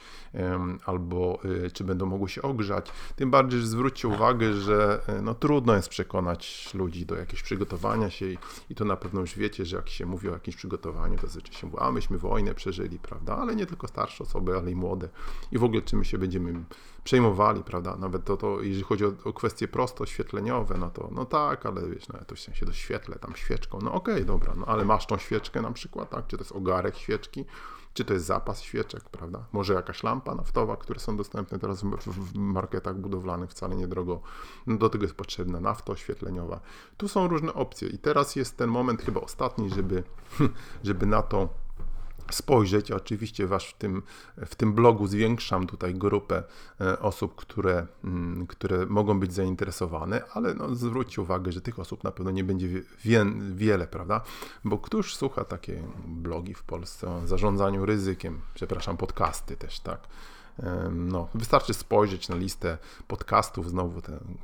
albo 0.85 1.39
y, 1.45 1.71
czy 1.71 1.83
będą 1.83 2.05
mogły 2.05 2.29
się 2.29 2.41
ogrzać. 2.41 2.91
Tym 3.15 3.31
bardziej, 3.31 3.59
że 3.59 3.67
zwróćcie 3.67 4.07
uwagę, 4.07 4.53
że 4.53 5.01
e, 5.07 5.21
no, 5.21 5.35
trudno 5.35 5.75
jest 5.75 5.89
przekonać 5.89 6.69
ludzi 6.73 7.05
do 7.05 7.15
jakiegoś 7.15 7.43
przygotowania 7.43 8.09
się 8.09 8.25
i 8.69 8.75
to 8.75 8.85
na 8.85 8.97
pewno 8.97 9.21
już 9.21 9.37
wiecie, 9.37 9.65
że 9.65 9.75
jak 9.75 9.89
się 9.89 10.05
mówi 10.05 10.29
o 10.29 10.31
jakimś 10.31 10.55
przygotowaniu, 10.55 11.15
to 11.15 11.21
zazwyczaj 11.27 11.53
się 11.53 11.67
mówi, 11.67 11.77
a 11.79 11.91
myśmy 11.91 12.17
wojnę 12.17 12.55
przeżyli, 12.55 12.99
prawda? 12.99 13.37
Ale 13.37 13.55
nie 13.55 13.65
tylko 13.65 13.87
starsze 13.87 14.23
osoby, 14.23 14.57
ale 14.57 14.71
i 14.71 14.75
młode. 14.75 15.09
I 15.51 15.57
w 15.57 15.63
ogóle, 15.63 15.81
czy 15.81 15.95
my 15.95 16.05
się 16.05 16.17
będziemy 16.17 16.63
przejmowali, 17.03 17.63
prawda? 17.63 17.95
Nawet 17.95 18.25
to, 18.25 18.37
to 18.37 18.61
jeżeli 18.61 18.83
chodzi 18.83 19.05
o, 19.05 19.13
o 19.23 19.33
kwestie 19.33 19.67
prosto 19.67 20.03
oświetleniowe, 20.03 20.77
no 20.77 20.89
to 20.89 21.09
no 21.11 21.25
tak, 21.25 21.65
ale 21.65 21.89
wiesz, 21.89 22.07
no 22.07 22.19
to 22.27 22.35
w 22.35 22.39
sensie 22.39 22.65
doświetlę 22.65 23.19
tam 23.19 23.35
świeczką, 23.35 23.79
no 23.83 23.93
okej, 23.93 24.13
okay, 24.13 24.25
dobra, 24.25 24.53
no 24.57 24.65
ale 24.65 24.85
masz 24.85 25.07
tą 25.07 25.17
świeczkę 25.17 25.61
na 25.61 25.71
przykład, 25.71 26.09
tak? 26.09 26.27
Czy 26.27 26.37
to 26.37 26.43
jest 26.43 26.51
ogarek 26.51 26.97
świeczki, 26.97 27.45
czy 27.93 28.05
to 28.05 28.13
jest 28.13 28.25
zapas 28.25 28.61
świeczek, 28.61 29.09
prawda? 29.09 29.45
Może 29.51 29.73
jakaś 29.73 30.03
lampa 30.03 30.35
naftowa, 30.35 30.77
które 30.77 30.99
są 30.99 31.17
dostępne 31.17 31.59
teraz 31.59 31.83
w, 31.83 31.87
w 32.07 32.35
marketach 32.35 32.97
budowlanych 32.97 33.49
wcale 33.49 33.75
niedrogo. 33.75 34.21
No 34.67 34.77
do 34.77 34.89
tego 34.89 35.03
jest 35.03 35.15
potrzebna 35.15 35.59
nafta 35.59 35.93
oświetleniowa. 35.93 36.59
Tu 36.97 37.07
są 37.07 37.27
różne 37.27 37.53
opcje 37.53 37.89
i 37.89 37.97
teraz 37.97 38.35
jest 38.35 38.57
ten 38.57 38.69
moment 38.69 39.01
chyba 39.01 39.21
ostatni, 39.21 39.69
żeby, 39.69 40.03
żeby 40.83 41.05
na 41.05 41.21
to 41.21 41.49
spojrzeć. 42.31 42.91
Oczywiście 42.91 43.47
wasz 43.47 43.69
w 43.69 43.77
tym, 43.77 44.03
w 44.37 44.55
tym 44.55 44.73
blogu 44.73 45.07
zwiększam 45.07 45.67
tutaj 45.67 45.95
grupę 45.95 46.43
e, 46.81 46.99
osób, 46.99 47.35
które, 47.35 47.87
mm, 48.03 48.47
które 48.47 48.85
mogą 48.85 49.19
być 49.19 49.33
zainteresowane, 49.33 50.21
ale 50.33 50.53
no, 50.53 50.75
zwróćcie 50.75 51.21
uwagę, 51.21 51.51
że 51.51 51.61
tych 51.61 51.79
osób 51.79 52.03
na 52.03 52.11
pewno 52.11 52.31
nie 52.31 52.43
będzie 52.43 52.67
wie, 53.03 53.25
wiele, 53.51 53.87
prawda? 53.87 54.21
Bo 54.65 54.77
któż 54.77 55.15
słucha 55.15 55.45
takie 55.45 55.83
blogi 56.07 56.53
w 56.53 56.63
Polsce 56.63 57.09
o 57.09 57.27
zarządzaniu 57.27 57.85
ryzykiem, 57.85 58.41
przepraszam, 58.53 58.97
podcasty 58.97 59.57
też, 59.57 59.79
tak? 59.79 60.07
No, 60.91 61.27
wystarczy 61.33 61.73
spojrzeć 61.73 62.29
na 62.29 62.35
listę 62.35 62.77
podcastów 63.07 63.69
znowu. 63.69 64.01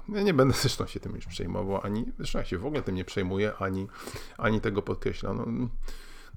Ja 0.09 0.21
nie 0.21 0.33
będę 0.33 0.53
zresztą 0.61 0.87
się 0.87 0.99
tym 0.99 1.15
już 1.15 1.25
przejmował, 1.25 1.81
ani 1.83 2.05
zresztą 2.17 2.39
ja 2.39 2.45
się 2.45 2.57
w 2.57 2.65
ogóle 2.65 2.81
tym 2.81 2.95
nie 2.95 3.05
przejmuję, 3.05 3.53
ani, 3.59 3.87
ani 4.37 4.61
tego 4.61 4.81
podkreślam. 4.81 5.37
No 5.37 5.67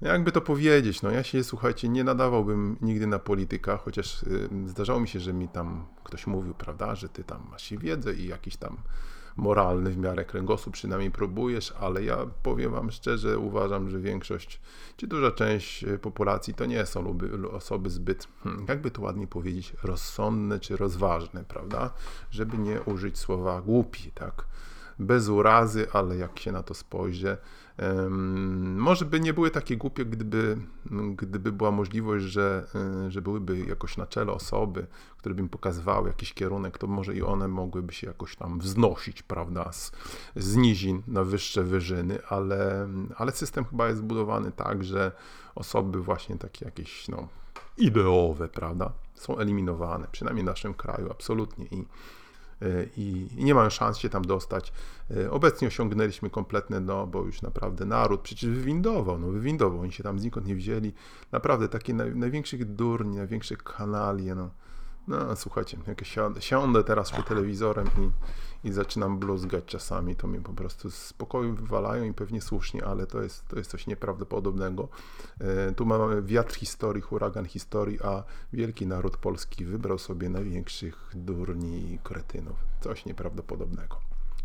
jakby 0.01 0.31
to 0.31 0.41
powiedzieć, 0.41 1.01
no 1.01 1.11
ja 1.11 1.23
się, 1.23 1.43
słuchajcie, 1.43 1.89
nie 1.89 2.03
nadawałbym 2.03 2.77
nigdy 2.81 3.07
na 3.07 3.19
polityka, 3.19 3.77
chociaż 3.77 4.23
y, 4.23 4.49
zdarzało 4.65 4.99
mi 4.99 5.07
się, 5.07 5.19
że 5.19 5.33
mi 5.33 5.47
tam 5.47 5.85
ktoś 6.03 6.27
mówił, 6.27 6.53
prawda, 6.53 6.95
że 6.95 7.09
ty 7.09 7.23
tam 7.23 7.47
masz 7.51 7.73
wiedzę 7.73 8.13
i 8.13 8.27
jakiś 8.27 8.57
tam 8.57 8.77
moralny 9.35 9.91
w 9.91 9.97
miarę 9.97 10.25
kręgosłup 10.25 10.73
przynajmniej 10.73 11.11
próbujesz, 11.11 11.73
ale 11.79 12.03
ja 12.03 12.17
powiem 12.43 12.71
wam 12.71 12.91
szczerze, 12.91 13.39
uważam, 13.39 13.89
że 13.89 13.99
większość, 13.99 14.61
czy 14.97 15.07
duża 15.07 15.31
część 15.31 15.83
y, 15.83 15.99
populacji 15.99 16.53
to 16.53 16.65
nie 16.65 16.85
są 16.85 17.17
osoby 17.51 17.89
zbyt, 17.89 18.27
hmm, 18.43 18.65
jakby 18.69 18.91
to 18.91 19.01
ładnie 19.01 19.27
powiedzieć, 19.27 19.73
rozsądne 19.83 20.59
czy 20.59 20.77
rozważne, 20.77 21.43
prawda, 21.43 21.93
żeby 22.31 22.57
nie 22.57 22.81
użyć 22.81 23.17
słowa 23.17 23.61
głupi, 23.61 24.11
tak, 24.11 24.45
bez 24.99 25.29
urazy, 25.29 25.87
ale 25.93 26.17
jak 26.17 26.39
się 26.39 26.51
na 26.51 26.63
to 26.63 26.73
spojrzy, 26.73 27.37
może 28.75 29.05
by 29.05 29.19
nie 29.19 29.33
były 29.33 29.51
takie 29.51 29.77
głupie, 29.77 30.05
gdyby, 30.05 30.57
gdyby 31.15 31.51
była 31.51 31.71
możliwość, 31.71 32.25
że, 32.25 32.65
e, 32.75 33.11
że 33.11 33.21
byłyby 33.21 33.59
jakoś 33.59 33.97
na 33.97 34.07
czele 34.07 34.31
osoby, 34.31 34.87
które 35.17 35.35
by 35.35 35.41
im 35.41 35.49
pokazywały 35.49 36.07
jakiś 36.07 36.33
kierunek, 36.33 36.77
to 36.77 36.87
może 36.87 37.15
i 37.15 37.21
one 37.21 37.47
mogłyby 37.47 37.93
się 37.93 38.07
jakoś 38.07 38.35
tam 38.35 38.59
wznosić, 38.59 39.23
prawda, 39.23 39.71
z, 39.71 39.91
z 40.35 40.55
nizin 40.55 41.01
na 41.07 41.23
wyższe 41.23 41.63
wyżyny, 41.63 42.19
ale, 42.29 42.89
ale 43.15 43.31
system 43.31 43.65
chyba 43.65 43.87
jest 43.87 43.99
zbudowany 43.99 44.51
tak, 44.51 44.83
że 44.83 45.11
osoby 45.55 46.01
właśnie 46.01 46.37
takie 46.37 46.65
jakieś, 46.65 47.07
no, 47.07 47.27
ideowe, 47.77 48.47
prawda, 48.47 48.91
są 49.15 49.37
eliminowane, 49.37 50.07
przynajmniej 50.11 50.43
w 50.43 50.47
naszym 50.47 50.73
kraju, 50.73 51.11
absolutnie. 51.11 51.65
I, 51.65 51.85
i 52.97 53.27
nie 53.35 53.55
mają 53.55 53.69
szans 53.69 53.97
się 53.97 54.09
tam 54.09 54.25
dostać. 54.25 54.73
E, 55.17 55.31
obecnie 55.31 55.67
osiągnęliśmy 55.67 56.29
kompletne 56.29 56.79
no, 56.79 57.07
bo 57.07 57.21
już 57.21 57.41
naprawdę 57.41 57.85
naród 57.85 58.21
przecież 58.21 58.49
wywindował, 58.49 59.19
no 59.19 59.27
wywindował, 59.27 59.79
oni 59.79 59.91
się 59.91 60.03
tam 60.03 60.19
znikąd 60.19 60.47
nie 60.47 60.55
wzięli. 60.55 60.93
Naprawdę 61.31 61.69
takie 61.69 61.93
naj, 61.93 62.15
największych 62.15 62.75
durni, 62.75 63.17
największych 63.17 63.63
kanali, 63.63 64.25
no 64.25 64.49
no 65.07 65.35
słuchajcie, 65.35 65.77
jak 65.87 66.05
siądę, 66.05 66.41
siądę 66.41 66.83
teraz 66.83 67.11
przed 67.11 67.27
telewizorem 67.27 67.87
i, 67.87 68.67
i 68.67 68.71
zaczynam 68.71 69.19
bluzgać 69.19 69.65
czasami, 69.65 70.15
to 70.15 70.27
mnie 70.27 70.41
po 70.41 70.53
prostu 70.53 70.91
z 70.91 70.95
spokoju 70.95 71.55
wywalają 71.55 72.03
i 72.03 72.13
pewnie 72.13 72.41
słusznie, 72.41 72.85
ale 72.85 73.05
to 73.07 73.21
jest, 73.21 73.47
to 73.47 73.57
jest 73.57 73.71
coś 73.71 73.87
nieprawdopodobnego. 73.87 74.87
E, 75.39 75.71
tu 75.71 75.85
mamy 75.85 76.21
wiatr 76.21 76.55
historii, 76.55 77.01
huragan 77.01 77.45
historii, 77.45 78.01
a 78.03 78.23
wielki 78.53 78.87
naród 78.87 79.17
polski 79.17 79.65
wybrał 79.65 79.97
sobie 79.97 80.29
największych 80.29 81.11
durni 81.13 81.93
i 81.93 81.99
kretynów. 81.99 82.55
Coś 82.81 83.05
nieprawdopodobnego. 83.05 83.97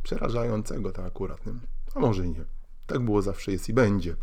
przerażającego 0.02 0.92
tak 0.92 1.04
akurat, 1.04 1.46
nie? 1.46 1.52
a 1.94 2.00
może 2.00 2.28
nie. 2.28 2.44
Tak 2.86 3.00
było 3.00 3.22
zawsze 3.22 3.52
jest 3.52 3.68
i 3.68 3.72
będzie. 3.72 4.16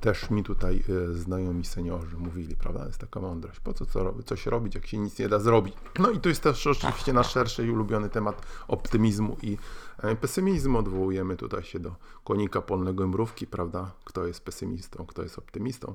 Też 0.00 0.30
mi 0.30 0.44
tutaj 0.44 0.82
y, 0.88 1.14
znajomi 1.14 1.64
seniorzy 1.64 2.16
mówili, 2.16 2.56
prawda, 2.56 2.86
jest 2.86 2.98
taka 2.98 3.20
mądrość, 3.20 3.60
po 3.60 3.74
co, 3.74 3.86
co 3.86 4.22
coś 4.22 4.46
robić, 4.46 4.74
jak 4.74 4.86
się 4.86 4.98
nic 4.98 5.18
nie 5.18 5.28
da 5.28 5.38
zrobić. 5.38 5.74
No 5.98 6.10
i 6.10 6.20
to 6.20 6.28
jest 6.28 6.42
też 6.42 6.66
oczywiście 6.66 7.12
nasz 7.12 7.32
szerszy 7.32 7.66
i 7.66 7.70
ulubiony 7.70 8.08
temat 8.08 8.46
optymizmu 8.68 9.36
i 9.42 9.58
e, 9.98 10.16
pesymizmu. 10.16 10.78
Odwołujemy 10.78 11.36
tutaj 11.36 11.62
się 11.62 11.80
do 11.80 11.94
konika 12.24 12.62
polnego 12.62 13.08
mrówki, 13.08 13.46
prawda, 13.46 13.92
kto 14.04 14.26
jest 14.26 14.44
pesymistą, 14.44 15.06
kto 15.06 15.22
jest 15.22 15.38
optymistą. 15.38 15.94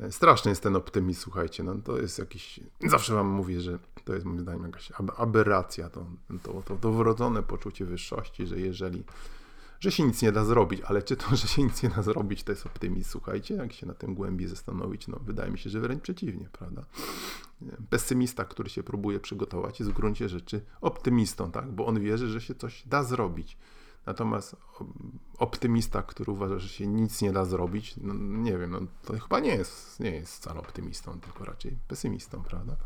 E, 0.00 0.12
straszny 0.12 0.48
jest 0.48 0.62
ten 0.62 0.76
optymizm, 0.76 1.20
słuchajcie, 1.20 1.62
no 1.62 1.74
to 1.84 1.98
jest 1.98 2.18
jakiś, 2.18 2.60
zawsze 2.86 3.14
wam 3.14 3.26
mówię, 3.26 3.60
że 3.60 3.78
to 4.04 4.14
jest 4.14 4.26
moim 4.26 4.40
zdaniem 4.40 4.62
jakaś 4.62 4.92
aberracja, 5.16 5.90
to, 5.90 6.06
to, 6.42 6.62
to, 6.62 6.76
to 6.76 6.92
wrodzone 6.92 7.42
poczucie 7.42 7.84
wyższości, 7.84 8.46
że 8.46 8.60
jeżeli 8.60 9.04
że 9.82 9.90
się 9.90 10.02
nic 10.02 10.22
nie 10.22 10.32
da 10.32 10.44
zrobić, 10.44 10.80
ale 10.80 11.02
czy 11.02 11.16
to, 11.16 11.36
że 11.36 11.48
się 11.48 11.62
nic 11.62 11.82
nie 11.82 11.88
da 11.88 12.02
zrobić, 12.02 12.42
to 12.42 12.52
jest 12.52 12.66
optymizm? 12.66 13.10
Słuchajcie, 13.10 13.54
jak 13.54 13.72
się 13.72 13.86
na 13.86 13.94
tym 13.94 14.14
głębiej 14.14 14.48
zastanowić, 14.48 15.08
no 15.08 15.18
wydaje 15.22 15.50
mi 15.50 15.58
się, 15.58 15.70
że 15.70 15.80
wręcz 15.80 16.02
przeciwnie, 16.02 16.48
prawda? 16.52 16.84
Pesymista, 17.90 18.44
który 18.44 18.70
się 18.70 18.82
próbuje 18.82 19.20
przygotować, 19.20 19.80
jest 19.80 19.92
w 19.92 19.94
gruncie 19.94 20.28
rzeczy 20.28 20.64
optymistą, 20.80 21.50
tak? 21.50 21.72
Bo 21.72 21.86
on 21.86 22.00
wierzy, 22.00 22.28
że 22.28 22.40
się 22.40 22.54
coś 22.54 22.86
da 22.86 23.02
zrobić. 23.02 23.56
Natomiast 24.06 24.56
optymista, 25.38 26.02
który 26.02 26.32
uważa, 26.32 26.58
że 26.58 26.68
się 26.68 26.86
nic 26.86 27.22
nie 27.22 27.32
da 27.32 27.44
zrobić, 27.44 27.94
no 27.96 28.14
nie 28.14 28.58
wiem, 28.58 28.70
no 28.70 28.80
to 29.04 29.18
chyba 29.18 29.40
nie 29.40 29.54
jest, 29.54 30.00
nie 30.00 30.10
jest 30.10 30.36
wcale 30.36 30.60
optymistą, 30.60 31.20
tylko 31.20 31.44
raczej 31.44 31.76
pesymistą, 31.88 32.42
prawda? 32.42 32.76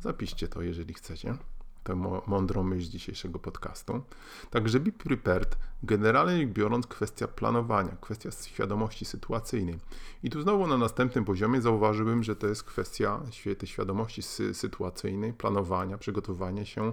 Zapiszcie 0.00 0.48
to, 0.48 0.62
jeżeli 0.62 0.94
chcecie 0.94 1.36
tę 1.86 2.20
mądrą 2.26 2.62
myśl 2.62 2.90
dzisiejszego 2.90 3.38
podcastu. 3.38 4.00
Także 4.50 4.80
be 4.80 4.92
prepared, 4.92 5.56
generalnie 5.82 6.46
biorąc 6.46 6.86
kwestia 6.86 7.28
planowania, 7.28 7.96
kwestia 8.00 8.30
świadomości 8.30 9.04
sytuacyjnej. 9.04 9.78
I 10.22 10.30
tu 10.30 10.42
znowu 10.42 10.66
na 10.66 10.78
następnym 10.78 11.24
poziomie 11.24 11.60
zauważyłbym, 11.60 12.22
że 12.22 12.36
to 12.36 12.46
jest 12.46 12.64
kwestia 12.64 13.20
tej 13.58 13.68
świadomości 13.68 14.22
sytuacyjnej, 14.52 15.32
planowania, 15.32 15.98
przygotowania 15.98 16.64
się 16.64 16.92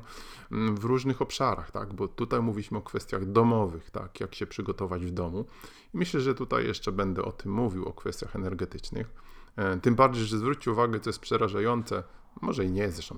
mm, 0.52 0.78
w 0.78 0.84
różnych 0.84 1.22
obszarach, 1.22 1.72
tak? 1.72 1.94
bo 1.94 2.08
tutaj 2.08 2.42
mówiliśmy 2.42 2.78
o 2.78 2.82
kwestiach 2.82 3.26
domowych, 3.26 3.92
tak? 3.92 4.20
jak 4.20 4.36
się 4.36 4.46
przygotować 4.48 5.06
w 5.06 5.12
domu. 5.12 5.46
I 5.94 5.98
myślę, 5.98 6.22
że 6.22 6.36
tutaj 6.36 6.68
jeszcze 6.68 6.92
będę 6.92 7.22
o 7.22 7.32
tym 7.32 7.52
mówił, 7.52 7.86
o 7.86 7.94
kwestiach 7.94 8.36
energetycznych. 8.36 9.08
E, 9.56 9.78
tym 9.78 9.96
bardziej, 9.96 10.26
że 10.26 10.38
zwróćcie 10.38 10.72
uwagę, 10.72 11.00
co 11.00 11.10
jest 11.10 11.20
przerażające, 11.20 12.04
może 12.44 12.66
i 12.66 12.72
nie 12.72 12.82
jest 12.82 12.96
zresztą 12.96 13.18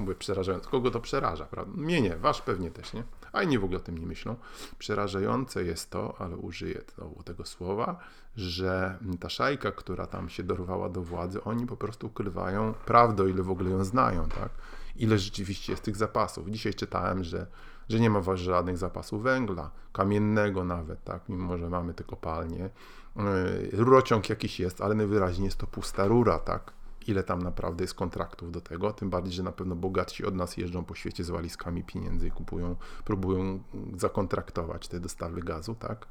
mówię 0.04 0.14
przerażające. 0.14 0.70
Kogo 0.70 0.90
to 0.90 1.00
przeraża, 1.00 1.44
prawda? 1.44 1.72
Mnie 1.76 2.00
nie, 2.00 2.16
wasz 2.16 2.42
pewnie 2.42 2.70
też 2.70 2.92
nie. 2.92 3.04
A 3.32 3.42
inni 3.42 3.58
w 3.58 3.64
ogóle 3.64 3.78
o 3.78 3.82
tym 3.82 3.98
nie 3.98 4.06
myślą. 4.06 4.36
Przerażające 4.78 5.64
jest 5.64 5.90
to, 5.90 6.14
ale 6.18 6.36
użyję 6.36 6.82
znowu 6.94 7.22
tego 7.22 7.44
słowa, 7.44 7.98
że 8.36 8.98
ta 9.20 9.28
szajka, 9.28 9.72
która 9.72 10.06
tam 10.06 10.28
się 10.28 10.42
dorwała 10.42 10.88
do 10.88 11.02
władzy, 11.02 11.44
oni 11.44 11.66
po 11.66 11.76
prostu 11.76 12.06
ukrywają 12.06 12.74
prawdę, 12.84 13.30
ile 13.30 13.42
w 13.42 13.50
ogóle 13.50 13.70
ją 13.70 13.84
znają, 13.84 14.28
tak? 14.28 14.48
Ile 14.96 15.18
rzeczywiście 15.18 15.72
jest 15.72 15.82
tych 15.82 15.96
zapasów. 15.96 16.48
Dzisiaj 16.50 16.74
czytałem, 16.74 17.24
że, 17.24 17.46
że 17.88 18.00
nie 18.00 18.10
ma 18.10 18.20
żadnych 18.36 18.78
zapasów 18.78 19.22
węgla, 19.22 19.70
kamiennego 19.92 20.64
nawet, 20.64 21.04
tak? 21.04 21.28
Mimo, 21.28 21.58
że 21.58 21.70
mamy 21.70 21.94
te 21.94 22.04
kopalnie. 22.04 22.70
Yy, 23.16 23.70
rurociąg 23.72 24.28
jakiś 24.28 24.60
jest, 24.60 24.80
ale 24.80 24.94
najwyraźniej 24.94 25.44
jest 25.44 25.58
to 25.58 25.66
pusta 25.66 26.06
rura, 26.06 26.38
tak? 26.38 26.72
Ile 27.08 27.22
tam 27.22 27.42
naprawdę 27.42 27.84
jest 27.84 27.94
kontraktów 27.94 28.52
do 28.52 28.60
tego, 28.60 28.92
tym 28.92 29.10
bardziej, 29.10 29.32
że 29.32 29.42
na 29.42 29.52
pewno 29.52 29.76
bogatsi 29.76 30.24
od 30.24 30.34
nas 30.34 30.56
jeżdżą 30.56 30.84
po 30.84 30.94
świecie 30.94 31.24
z 31.24 31.30
walizkami 31.30 31.84
pieniędzy 31.84 32.26
i 32.26 32.30
kupują, 32.30 32.76
próbują 33.04 33.62
zakontraktować 33.96 34.88
te 34.88 35.00
dostawy 35.00 35.40
gazu, 35.40 35.74
tak? 35.74 36.06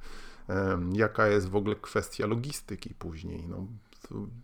Jaka 0.93 1.27
jest 1.27 1.49
w 1.49 1.55
ogóle 1.55 1.75
kwestia 1.75 2.27
logistyki 2.27 2.93
później? 2.93 3.47
No, 3.47 3.67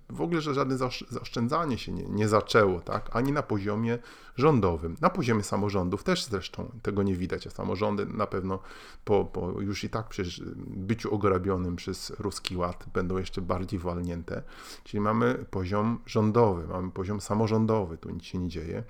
w 0.09 0.21
ogóle, 0.21 0.41
że 0.41 0.53
żadne 0.53 0.77
zaoszczędzanie 1.09 1.77
się 1.77 1.91
nie, 1.91 2.03
nie 2.03 2.27
zaczęło, 2.27 2.81
tak? 2.81 3.09
ani 3.15 3.31
na 3.31 3.43
poziomie 3.43 3.99
rządowym. 4.35 4.95
Na 5.01 5.09
poziomie 5.09 5.43
samorządów 5.43 6.03
też 6.03 6.25
zresztą 6.25 6.71
tego 6.81 7.03
nie 7.03 7.15
widać, 7.15 7.47
a 7.47 7.49
samorządy 7.49 8.05
na 8.05 8.27
pewno 8.27 8.59
po, 9.05 9.25
po 9.25 9.61
już 9.61 9.83
i 9.83 9.89
tak 9.89 10.07
przy 10.07 10.23
byciu 10.67 11.13
ograbionym 11.15 11.75
przez 11.75 12.09
ruski 12.19 12.57
ład 12.57 12.85
będą 12.93 13.17
jeszcze 13.17 13.41
bardziej 13.41 13.79
walnięte. 13.79 14.43
Czyli 14.83 15.01
mamy 15.01 15.45
poziom 15.51 15.99
rządowy, 16.05 16.67
mamy 16.67 16.91
poziom 16.91 17.21
samorządowy, 17.21 17.97
tu 17.97 18.09
nic 18.09 18.23
się 18.23 18.37
nie 18.37 18.49
dzieje. 18.49 18.83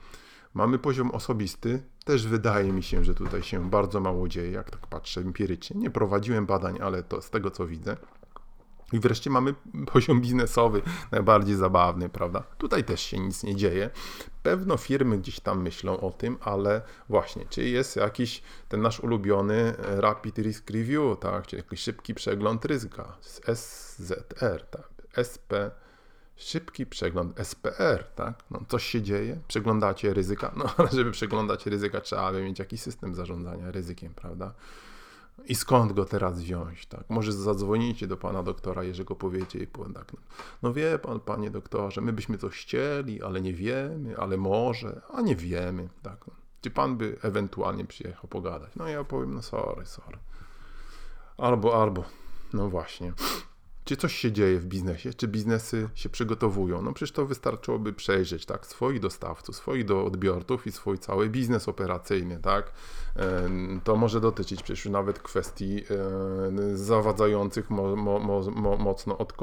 Mamy 0.53 0.79
poziom 0.79 1.11
osobisty, 1.11 1.83
też 2.05 2.27
wydaje 2.27 2.73
mi 2.73 2.83
się, 2.83 3.03
że 3.03 3.15
tutaj 3.15 3.43
się 3.43 3.69
bardzo 3.69 3.99
mało 3.99 4.27
dzieje, 4.27 4.51
jak 4.51 4.69
tak 4.69 4.87
patrzę 4.87 5.21
empirycznie. 5.21 5.79
Nie 5.79 5.89
prowadziłem 5.89 6.45
badań, 6.45 6.77
ale 6.81 7.03
to 7.03 7.21
z 7.21 7.29
tego 7.29 7.51
co 7.51 7.67
widzę. 7.67 7.97
I 8.93 8.99
wreszcie 8.99 9.29
mamy 9.29 9.53
poziom 9.93 10.21
biznesowy, 10.21 10.81
najbardziej 11.11 11.55
zabawny, 11.55 12.09
prawda? 12.09 12.43
Tutaj 12.57 12.83
też 12.83 13.01
się 13.01 13.19
nic 13.19 13.43
nie 13.43 13.55
dzieje. 13.55 13.89
Pewno 14.43 14.77
firmy 14.77 15.17
gdzieś 15.17 15.39
tam 15.39 15.61
myślą 15.61 15.99
o 15.99 16.11
tym, 16.11 16.37
ale 16.41 16.81
właśnie, 17.09 17.45
czy 17.49 17.63
jest 17.63 17.95
jakiś 17.95 18.41
ten 18.69 18.81
nasz 18.81 18.99
ulubiony 18.99 19.73
Rapid 19.77 20.37
Risk 20.37 20.69
Review, 20.69 21.19
tak? 21.19 21.47
Czyli 21.47 21.61
jakiś 21.61 21.79
szybki 21.79 22.13
przegląd 22.13 22.65
ryzyka, 22.65 23.17
SZR, 23.53 24.65
tak? 24.71 24.89
SP, 25.29 25.51
szybki 26.35 26.85
przegląd 26.85 27.39
SPR, 27.47 28.03
tak? 28.15 28.43
No, 28.51 28.59
coś 28.67 28.85
się 28.85 29.01
dzieje, 29.01 29.39
przeglądacie 29.47 30.13
ryzyka, 30.13 30.51
no 30.55 30.65
ale 30.77 30.89
żeby 30.91 31.11
przeglądać 31.11 31.65
ryzyka, 31.65 32.01
trzeba 32.01 32.31
by 32.31 32.43
mieć 32.43 32.59
jakiś 32.59 32.81
system 32.81 33.15
zarządzania 33.15 33.71
ryzykiem, 33.71 34.13
prawda? 34.13 34.53
I 35.45 35.55
skąd 35.55 35.93
go 35.93 36.05
teraz 36.05 36.39
wziąć, 36.39 36.85
tak? 36.85 37.03
Może 37.09 37.33
zadzwonicie 37.33 38.07
do 38.07 38.17
pana 38.17 38.43
doktora 38.43 38.83
Jerzego 38.83 39.15
powiecie 39.15 39.59
i 39.59 39.67
powiem 39.67 39.93
tak, 39.93 40.11
no 40.61 40.73
wie 40.73 40.99
pan, 40.99 41.19
panie 41.19 41.51
doktorze, 41.51 42.01
my 42.01 42.13
byśmy 42.13 42.37
coś 42.37 42.53
chcieli, 42.53 43.23
ale 43.23 43.41
nie 43.41 43.53
wiemy, 43.53 44.17
ale 44.17 44.37
może, 44.37 45.01
a 45.13 45.21
nie 45.21 45.35
wiemy, 45.35 45.89
tak? 46.01 46.25
Czy 46.61 46.71
pan 46.71 46.97
by 46.97 47.17
ewentualnie 47.21 47.85
przyjechał 47.85 48.27
pogadać? 48.29 48.71
No 48.75 48.87
ja 48.87 49.03
powiem, 49.03 49.33
no 49.33 49.41
sorry, 49.41 49.85
sorry. 49.85 50.17
Albo, 51.37 51.81
albo, 51.81 52.03
no 52.53 52.69
właśnie. 52.69 53.13
Czy 53.91 53.97
coś 53.97 54.15
się 54.15 54.31
dzieje 54.31 54.59
w 54.59 54.65
biznesie? 54.65 55.13
Czy 55.13 55.27
biznesy 55.27 55.89
się 55.95 56.09
przygotowują? 56.09 56.81
No 56.81 56.93
przecież 56.93 57.11
to 57.11 57.25
wystarczyłoby 57.25 57.93
przejrzeć, 57.93 58.45
tak, 58.45 58.65
swoich 58.65 58.99
dostawców, 58.99 59.55
swoich 59.55 59.85
do 59.85 60.05
odbiorców 60.05 60.67
i 60.67 60.71
swój 60.71 60.99
cały 60.99 61.29
biznes 61.29 61.69
operacyjny, 61.69 62.39
tak. 62.39 62.71
To 63.83 63.95
może 63.95 64.21
dotyczyć 64.21 64.63
przecież 64.63 64.85
nawet 64.85 65.19
kwestii 65.19 65.83
zawadzających 66.73 67.69
mo, 67.69 67.95
mo, 67.95 68.19
mo, 68.51 68.77
mocno 68.77 69.17
od, 69.17 69.33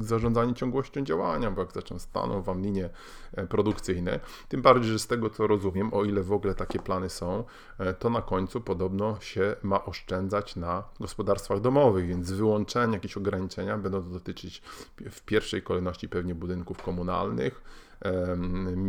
zarządzanie 0.00 0.54
ciągłością 0.54 1.04
działania, 1.04 1.50
bo 1.50 1.60
jak 1.60 1.72
zaczną 1.72 1.98
staną 1.98 2.42
wam 2.42 2.62
linie 2.62 2.90
e, 3.32 3.46
produkcyjne, 3.46 4.20
tym 4.48 4.62
bardziej, 4.62 4.92
że 4.92 4.98
z 4.98 5.06
tego 5.06 5.30
co 5.30 5.46
rozumiem, 5.46 5.94
o 5.94 6.04
ile 6.04 6.22
w 6.22 6.32
ogóle 6.32 6.54
takie 6.54 6.78
plany 6.78 7.10
są, 7.10 7.44
e, 7.78 7.94
to 7.94 8.10
na 8.10 8.22
końcu 8.22 8.60
podobno 8.60 9.20
się 9.20 9.56
ma 9.62 9.84
oszczędzać 9.84 10.56
na 10.56 10.84
gospodarstwach 11.00 11.60
domowych, 11.60 12.06
więc 12.06 12.32
wyłączenia, 12.32 12.94
jakieś 12.94 13.16
ograniczenia 13.16 13.78
będą 13.78 14.10
dotyczyć 14.10 14.62
w 15.10 15.22
pierwszej 15.22 15.62
kolejności 15.62 16.08
pewnie 16.08 16.34
budynków 16.34 16.82
komunalnych, 16.82 17.62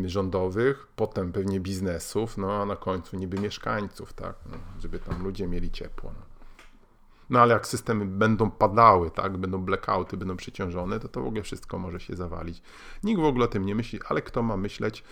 rządowych, 0.05 0.87
potem 0.95 1.31
pewnie 1.31 1.59
biznesów, 1.59 2.37
no 2.37 2.53
a 2.53 2.65
na 2.65 2.75
końcu 2.75 3.17
niby 3.17 3.39
mieszkańców, 3.39 4.13
tak, 4.13 4.35
no, 4.51 4.57
żeby 4.79 4.99
tam 4.99 5.23
ludzie 5.23 5.47
mieli 5.47 5.71
ciepło. 5.71 6.11
No. 6.19 6.28
No 7.29 7.39
ale 7.39 7.53
jak 7.53 7.67
systemy 7.67 8.05
będą 8.05 8.51
padały, 8.51 9.11
tak, 9.11 9.37
będą 9.37 9.57
blackouty, 9.57 10.17
będą 10.17 10.35
przeciążone, 10.35 10.99
to 10.99 11.07
to 11.07 11.21
w 11.21 11.27
ogóle 11.27 11.43
wszystko 11.43 11.79
może 11.79 11.99
się 11.99 12.15
zawalić. 12.15 12.61
Nikt 13.03 13.21
w 13.21 13.25
ogóle 13.25 13.45
o 13.45 13.47
tym 13.47 13.65
nie 13.65 13.75
myśli, 13.75 13.99
ale 14.09 14.21
kto 14.21 14.43
ma 14.43 14.57
myśleć, 14.57 15.03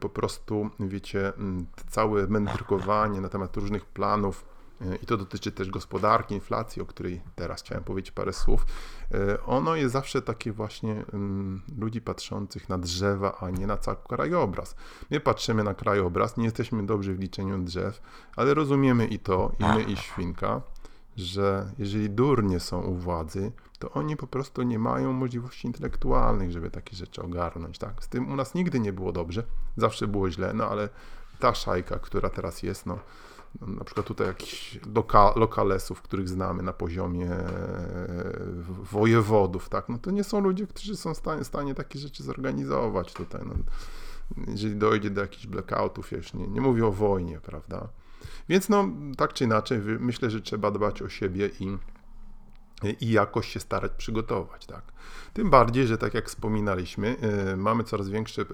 po 0.00 0.08
prostu, 0.08 0.70
wiecie, 0.80 1.32
całe 1.88 2.26
mędrkowanie 2.26 3.20
na 3.20 3.28
temat 3.28 3.56
różnych 3.56 3.84
planów, 3.84 4.44
e, 4.80 4.96
i 4.96 5.06
to 5.06 5.16
dotyczy 5.16 5.52
też 5.52 5.70
gospodarki, 5.70 6.34
inflacji, 6.34 6.82
o 6.82 6.86
której 6.86 7.22
teraz 7.34 7.62
chciałem 7.62 7.84
powiedzieć 7.84 8.10
parę 8.10 8.32
słów. 8.32 8.66
E, 9.14 9.42
ono 9.42 9.76
jest 9.76 9.92
zawsze 9.92 10.22
takie 10.22 10.52
właśnie 10.52 11.04
ludzi 11.78 12.00
patrzących 12.00 12.68
na 12.68 12.78
drzewa, 12.78 13.38
a 13.40 13.50
nie 13.50 13.66
na 13.66 13.76
cały 13.76 13.96
krajobraz. 14.08 14.76
My 15.10 15.20
patrzymy 15.20 15.64
na 15.64 15.74
krajobraz, 15.74 16.36
nie 16.36 16.44
jesteśmy 16.44 16.86
dobrzy 16.86 17.14
w 17.14 17.20
liczeniu 17.20 17.58
drzew, 17.58 18.00
ale 18.36 18.54
rozumiemy 18.54 19.06
i 19.06 19.18
to, 19.18 19.52
i 19.58 19.64
my, 19.64 19.82
i 19.82 19.96
świnka, 19.96 20.62
że 21.16 21.72
jeżeli 21.78 22.10
durnie 22.10 22.60
są 22.60 22.82
u 22.82 22.94
władzy, 22.94 23.52
to 23.78 23.90
oni 23.90 24.16
po 24.16 24.26
prostu 24.26 24.62
nie 24.62 24.78
mają 24.78 25.12
możliwości 25.12 25.66
intelektualnych, 25.66 26.52
żeby 26.52 26.70
takie 26.70 26.96
rzeczy 26.96 27.22
ogarnąć. 27.22 27.78
Tak? 27.78 28.04
Z 28.04 28.08
tym 28.08 28.32
u 28.32 28.36
nas 28.36 28.54
nigdy 28.54 28.80
nie 28.80 28.92
było 28.92 29.12
dobrze, 29.12 29.44
zawsze 29.76 30.06
było 30.06 30.30
źle, 30.30 30.52
no 30.54 30.68
ale 30.68 30.88
ta 31.38 31.54
szajka, 31.54 31.98
która 31.98 32.30
teraz 32.30 32.62
jest, 32.62 32.86
no, 32.86 32.98
no 33.60 33.66
na 33.66 33.84
przykład 33.84 34.06
tutaj 34.06 34.26
jakichś 34.26 34.78
loka, 34.94 35.32
lokalesów, 35.36 36.02
których 36.02 36.28
znamy 36.28 36.62
na 36.62 36.72
poziomie 36.72 37.30
wojewodów, 38.92 39.68
tak, 39.68 39.88
no 39.88 39.98
to 39.98 40.10
nie 40.10 40.24
są 40.24 40.40
ludzie, 40.40 40.66
którzy 40.66 40.96
są 40.96 41.14
w 41.14 41.16
stanie, 41.16 41.44
stanie 41.44 41.74
takie 41.74 41.98
rzeczy 41.98 42.22
zorganizować 42.22 43.12
tutaj. 43.12 43.40
No, 43.46 43.54
jeżeli 44.48 44.76
dojdzie 44.76 45.10
do 45.10 45.20
jakichś 45.20 45.46
blackoutów, 45.46 46.12
już 46.12 46.34
nie, 46.34 46.48
nie 46.48 46.60
mówię 46.60 46.86
o 46.86 46.92
wojnie, 46.92 47.40
prawda? 47.40 47.88
Więc 48.48 48.68
no, 48.68 48.88
tak 49.16 49.32
czy 49.32 49.44
inaczej, 49.44 49.80
myślę, 50.00 50.30
że 50.30 50.40
trzeba 50.40 50.70
dbać 50.70 51.02
o 51.02 51.08
siebie 51.08 51.50
i, 51.60 51.76
i 52.90 53.10
jakoś 53.10 53.48
się 53.48 53.60
starać 53.60 53.92
przygotować, 53.92 54.66
tak. 54.66 54.94
Tym 55.34 55.50
bardziej, 55.50 55.86
że 55.86 55.98
tak 55.98 56.14
jak 56.14 56.28
wspominaliśmy, 56.28 57.16
y, 57.52 57.56
mamy 57.56 57.84
coraz 57.84 58.08
większe 58.08 58.42
y, 58.42 58.44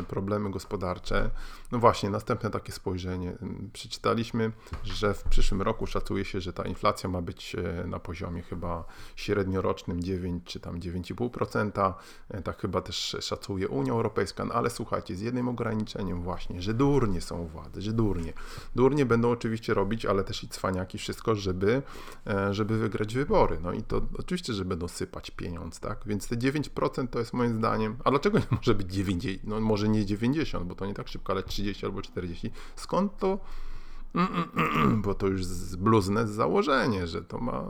y, 0.00 0.02
problemy 0.02 0.50
gospodarcze. 0.50 1.30
No 1.72 1.78
właśnie, 1.78 2.10
następne 2.10 2.50
takie 2.50 2.72
spojrzenie. 2.72 3.32
Przeczytaliśmy, 3.72 4.52
że 4.84 5.14
w 5.14 5.22
przyszłym 5.22 5.62
roku 5.62 5.86
szacuje 5.86 6.24
się, 6.24 6.40
że 6.40 6.52
ta 6.52 6.62
inflacja 6.62 7.10
ma 7.10 7.22
być 7.22 7.56
na 7.86 7.98
poziomie 7.98 8.42
chyba 8.42 8.84
średniorocznym 9.16 10.02
9 10.02 10.44
czy 10.44 10.60
tam 10.60 10.80
9,5%. 10.80 11.94
Tak 12.44 12.60
chyba 12.60 12.80
też 12.80 13.16
szacuje 13.20 13.68
Unia 13.68 13.92
Europejska. 13.92 14.44
No 14.44 14.54
ale 14.54 14.70
słuchajcie, 14.70 15.16
z 15.16 15.20
jednym 15.20 15.48
ograniczeniem 15.48 16.22
właśnie, 16.22 16.62
że 16.62 16.74
durnie 16.74 17.20
są 17.20 17.46
władze, 17.46 17.82
że 17.82 17.92
durnie. 17.92 18.32
Durnie 18.74 19.06
będą 19.06 19.30
oczywiście 19.30 19.74
robić, 19.74 20.06
ale 20.06 20.24
też 20.24 20.44
i 20.44 20.48
cwaniaki 20.48 20.98
wszystko, 20.98 21.34
żeby, 21.34 21.82
żeby 22.50 22.78
wygrać 22.78 23.14
wybory. 23.14 23.58
No 23.62 23.72
i 23.76 23.82
to 23.82 24.02
oczywiście, 24.18 24.52
że 24.52 24.64
będą 24.64 24.88
sypać 24.88 25.30
pieniądz, 25.30 25.80
tak? 25.80 25.98
Więc 26.06 26.28
te 26.28 26.36
9% 26.36 27.08
to 27.08 27.18
jest 27.18 27.32
moim 27.32 27.56
zdaniem, 27.56 27.96
a 28.04 28.10
dlaczego 28.10 28.38
nie 28.38 28.46
może 28.50 28.74
być 28.74 28.92
90, 28.92 29.44
no 29.44 29.60
może 29.60 29.88
nie 29.88 30.06
90, 30.06 30.66
bo 30.66 30.74
to 30.74 30.86
nie 30.86 30.94
tak 30.94 31.08
szybko, 31.08 31.32
ale 31.32 31.42
30 31.42 31.86
albo 31.86 32.02
40. 32.02 32.50
Skąd 32.76 33.18
to? 33.18 33.38
Bo 35.04 35.14
to 35.14 35.26
już 35.26 35.44
zbluzne 35.44 36.28
założenie, 36.28 37.06
że 37.06 37.22
to 37.22 37.38
ma. 37.38 37.64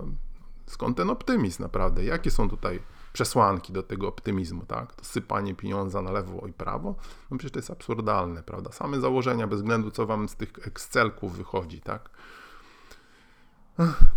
Skąd 0.66 0.96
ten 0.96 1.10
optymizm 1.10 1.62
naprawdę? 1.62 2.04
Jakie 2.04 2.30
są 2.30 2.50
tutaj 2.50 2.80
przesłanki 3.12 3.72
do 3.72 3.82
tego 3.82 4.08
optymizmu, 4.08 4.66
tak? 4.66 4.94
To 4.94 5.04
sypanie 5.04 5.54
pieniądza 5.54 6.02
na 6.02 6.12
lewo 6.12 6.46
i 6.46 6.52
prawo? 6.52 6.94
No 7.30 7.38
przecież 7.38 7.52
to 7.52 7.58
jest 7.58 7.70
absurdalne, 7.70 8.42
prawda? 8.42 8.72
Same 8.72 9.00
założenia, 9.00 9.46
bez 9.46 9.58
względu 9.60 9.90
co 9.90 10.06
wam 10.06 10.28
z 10.28 10.36
tych 10.36 10.66
Excelków 10.66 11.36
wychodzi, 11.36 11.80
tak? 11.80 12.10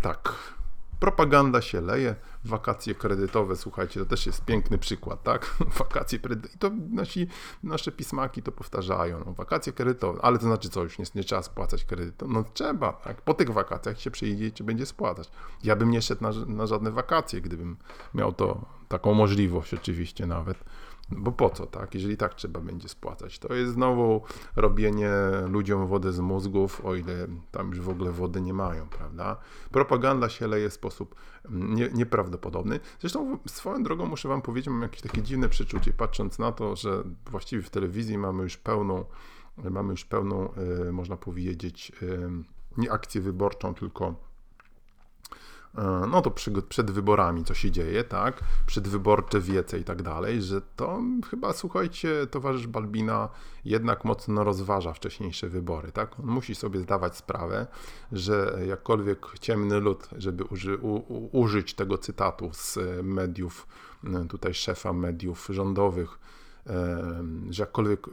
Tak. 0.01 0.35
Propaganda 0.99 1.61
się 1.61 1.81
leje, 1.81 2.15
wakacje 2.45 2.95
kredytowe, 2.95 3.55
słuchajcie, 3.55 3.99
to 3.99 4.05
też 4.05 4.25
jest 4.25 4.45
piękny 4.45 4.77
przykład, 4.77 5.23
tak? 5.23 5.55
Wakacje 5.79 6.19
kredytowe, 6.19 6.55
i 6.55 6.57
to 6.57 6.71
nasi, 6.89 7.27
nasze 7.63 7.91
pismaki 7.91 8.43
to 8.43 8.51
powtarzają, 8.51 9.23
no, 9.25 9.33
wakacje 9.33 9.73
kredytowe, 9.73 10.19
ale 10.21 10.37
to 10.37 10.45
znaczy 10.45 10.69
co, 10.69 10.83
już 10.83 10.99
nie, 10.99 11.05
nie 11.15 11.23
trzeba 11.23 11.43
spłacać 11.43 11.85
kredytu? 11.85 12.27
No 12.27 12.43
trzeba, 12.53 12.93
tak? 12.93 13.21
Po 13.21 13.33
tych 13.33 13.49
wakacjach 13.49 13.99
się 13.99 14.11
przyjdzie 14.11 14.51
i 14.59 14.63
będzie 14.63 14.85
spłacać. 14.85 15.31
Ja 15.63 15.75
bym 15.75 15.91
nie 15.91 16.01
szedł 16.01 16.23
na, 16.23 16.31
na 16.47 16.67
żadne 16.67 16.91
wakacje, 16.91 17.41
gdybym 17.41 17.77
miał 18.13 18.33
to, 18.33 18.65
taką 18.87 19.13
możliwość 19.13 19.73
oczywiście 19.73 20.27
nawet. 20.27 20.57
Bo 21.11 21.31
po 21.31 21.49
co, 21.49 21.65
tak? 21.65 21.95
Jeżeli 21.95 22.17
tak 22.17 22.35
trzeba 22.35 22.59
będzie 22.59 22.89
spłacać. 22.89 23.39
To 23.39 23.53
jest 23.53 23.73
znowu 23.73 24.21
robienie 24.55 25.11
ludziom 25.47 25.87
wody 25.87 26.11
z 26.11 26.19
mózgów, 26.19 26.85
o 26.85 26.95
ile 26.95 27.27
tam 27.51 27.69
już 27.69 27.79
w 27.79 27.89
ogóle 27.89 28.11
wody 28.11 28.41
nie 28.41 28.53
mają, 28.53 28.89
prawda? 28.89 29.37
Propaganda 29.71 30.29
się 30.29 30.47
leje 30.47 30.69
w 30.69 30.73
sposób 30.73 31.15
mm, 31.45 31.75
nie, 31.75 31.89
nieprawdopodobny. 31.93 32.79
Zresztą 32.99 33.37
swoją 33.47 33.83
drogą 33.83 34.05
muszę 34.05 34.29
wam 34.29 34.41
powiedzieć, 34.41 34.69
mam 34.69 34.81
jakieś 34.81 35.01
takie 35.01 35.21
dziwne 35.21 35.49
przeczucie, 35.49 35.93
patrząc 35.93 36.39
na 36.39 36.51
to, 36.51 36.75
że 36.75 37.03
właściwie 37.31 37.63
w 37.63 37.69
telewizji 37.69 38.17
mamy 38.17 38.43
już 38.43 38.57
pełną, 38.57 39.05
mamy 39.57 39.91
już 39.91 40.05
pełną, 40.05 40.53
e, 40.87 40.91
można 40.91 41.17
powiedzieć, 41.17 41.91
e, 42.01 42.31
nie 42.77 42.91
akcję 42.91 43.21
wyborczą, 43.21 43.73
tylko 43.73 44.28
no 46.11 46.21
to 46.21 46.31
przy, 46.31 46.51
przed 46.61 46.91
wyborami, 46.91 47.43
co 47.43 47.53
się 47.53 47.71
dzieje, 47.71 48.03
tak, 48.03 48.43
przedwyborcze 48.65 49.39
wiece 49.41 49.79
i 49.79 49.83
tak 49.83 50.01
dalej, 50.01 50.41
że 50.41 50.61
to 50.75 51.01
chyba, 51.29 51.53
słuchajcie, 51.53 52.27
towarzysz 52.31 52.67
Balbina 52.67 53.29
jednak 53.65 54.05
mocno 54.05 54.43
rozważa 54.43 54.93
wcześniejsze 54.93 55.49
wybory, 55.49 55.91
tak, 55.91 56.19
on 56.19 56.25
musi 56.25 56.55
sobie 56.55 56.79
zdawać 56.79 57.15
sprawę, 57.15 57.67
że 58.11 58.59
jakkolwiek 58.67 59.25
ciemny 59.39 59.79
lud, 59.79 60.09
żeby 60.17 60.43
uży, 60.43 60.77
u, 60.77 61.29
użyć 61.39 61.73
tego 61.73 61.97
cytatu 61.97 62.49
z 62.53 62.77
mediów, 63.03 63.67
tutaj 64.29 64.53
szefa 64.53 64.93
mediów 64.93 65.47
rządowych, 65.49 66.19
że 67.49 67.63
jakkolwiek 67.63 68.07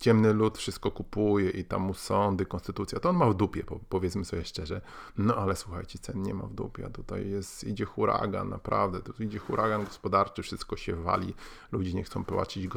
ciemny 0.00 0.32
lud 0.32 0.58
wszystko 0.58 0.90
kupuje 0.90 1.50
i 1.50 1.64
tam 1.64 1.82
mu 1.82 1.94
sądy, 1.94 2.46
konstytucja, 2.46 3.00
to 3.00 3.08
on 3.08 3.16
ma 3.16 3.26
w 3.26 3.34
dupie, 3.34 3.64
powiedzmy 3.88 4.24
sobie 4.24 4.44
szczerze. 4.44 4.80
No 5.18 5.36
ale 5.36 5.56
słuchajcie, 5.56 5.98
cen 5.98 6.22
nie 6.22 6.34
ma 6.34 6.46
w 6.46 6.54
dupie, 6.54 6.90
tutaj 6.92 7.30
jest, 7.30 7.64
idzie 7.64 7.84
huragan, 7.84 8.48
naprawdę, 8.48 9.00
tu 9.00 9.22
idzie 9.22 9.38
huragan 9.38 9.84
gospodarczy, 9.84 10.42
wszystko 10.42 10.76
się 10.76 10.96
wali, 10.96 11.34
ludzie 11.72 11.94
nie 11.94 12.04
chcą 12.04 12.24
płacić, 12.24 12.68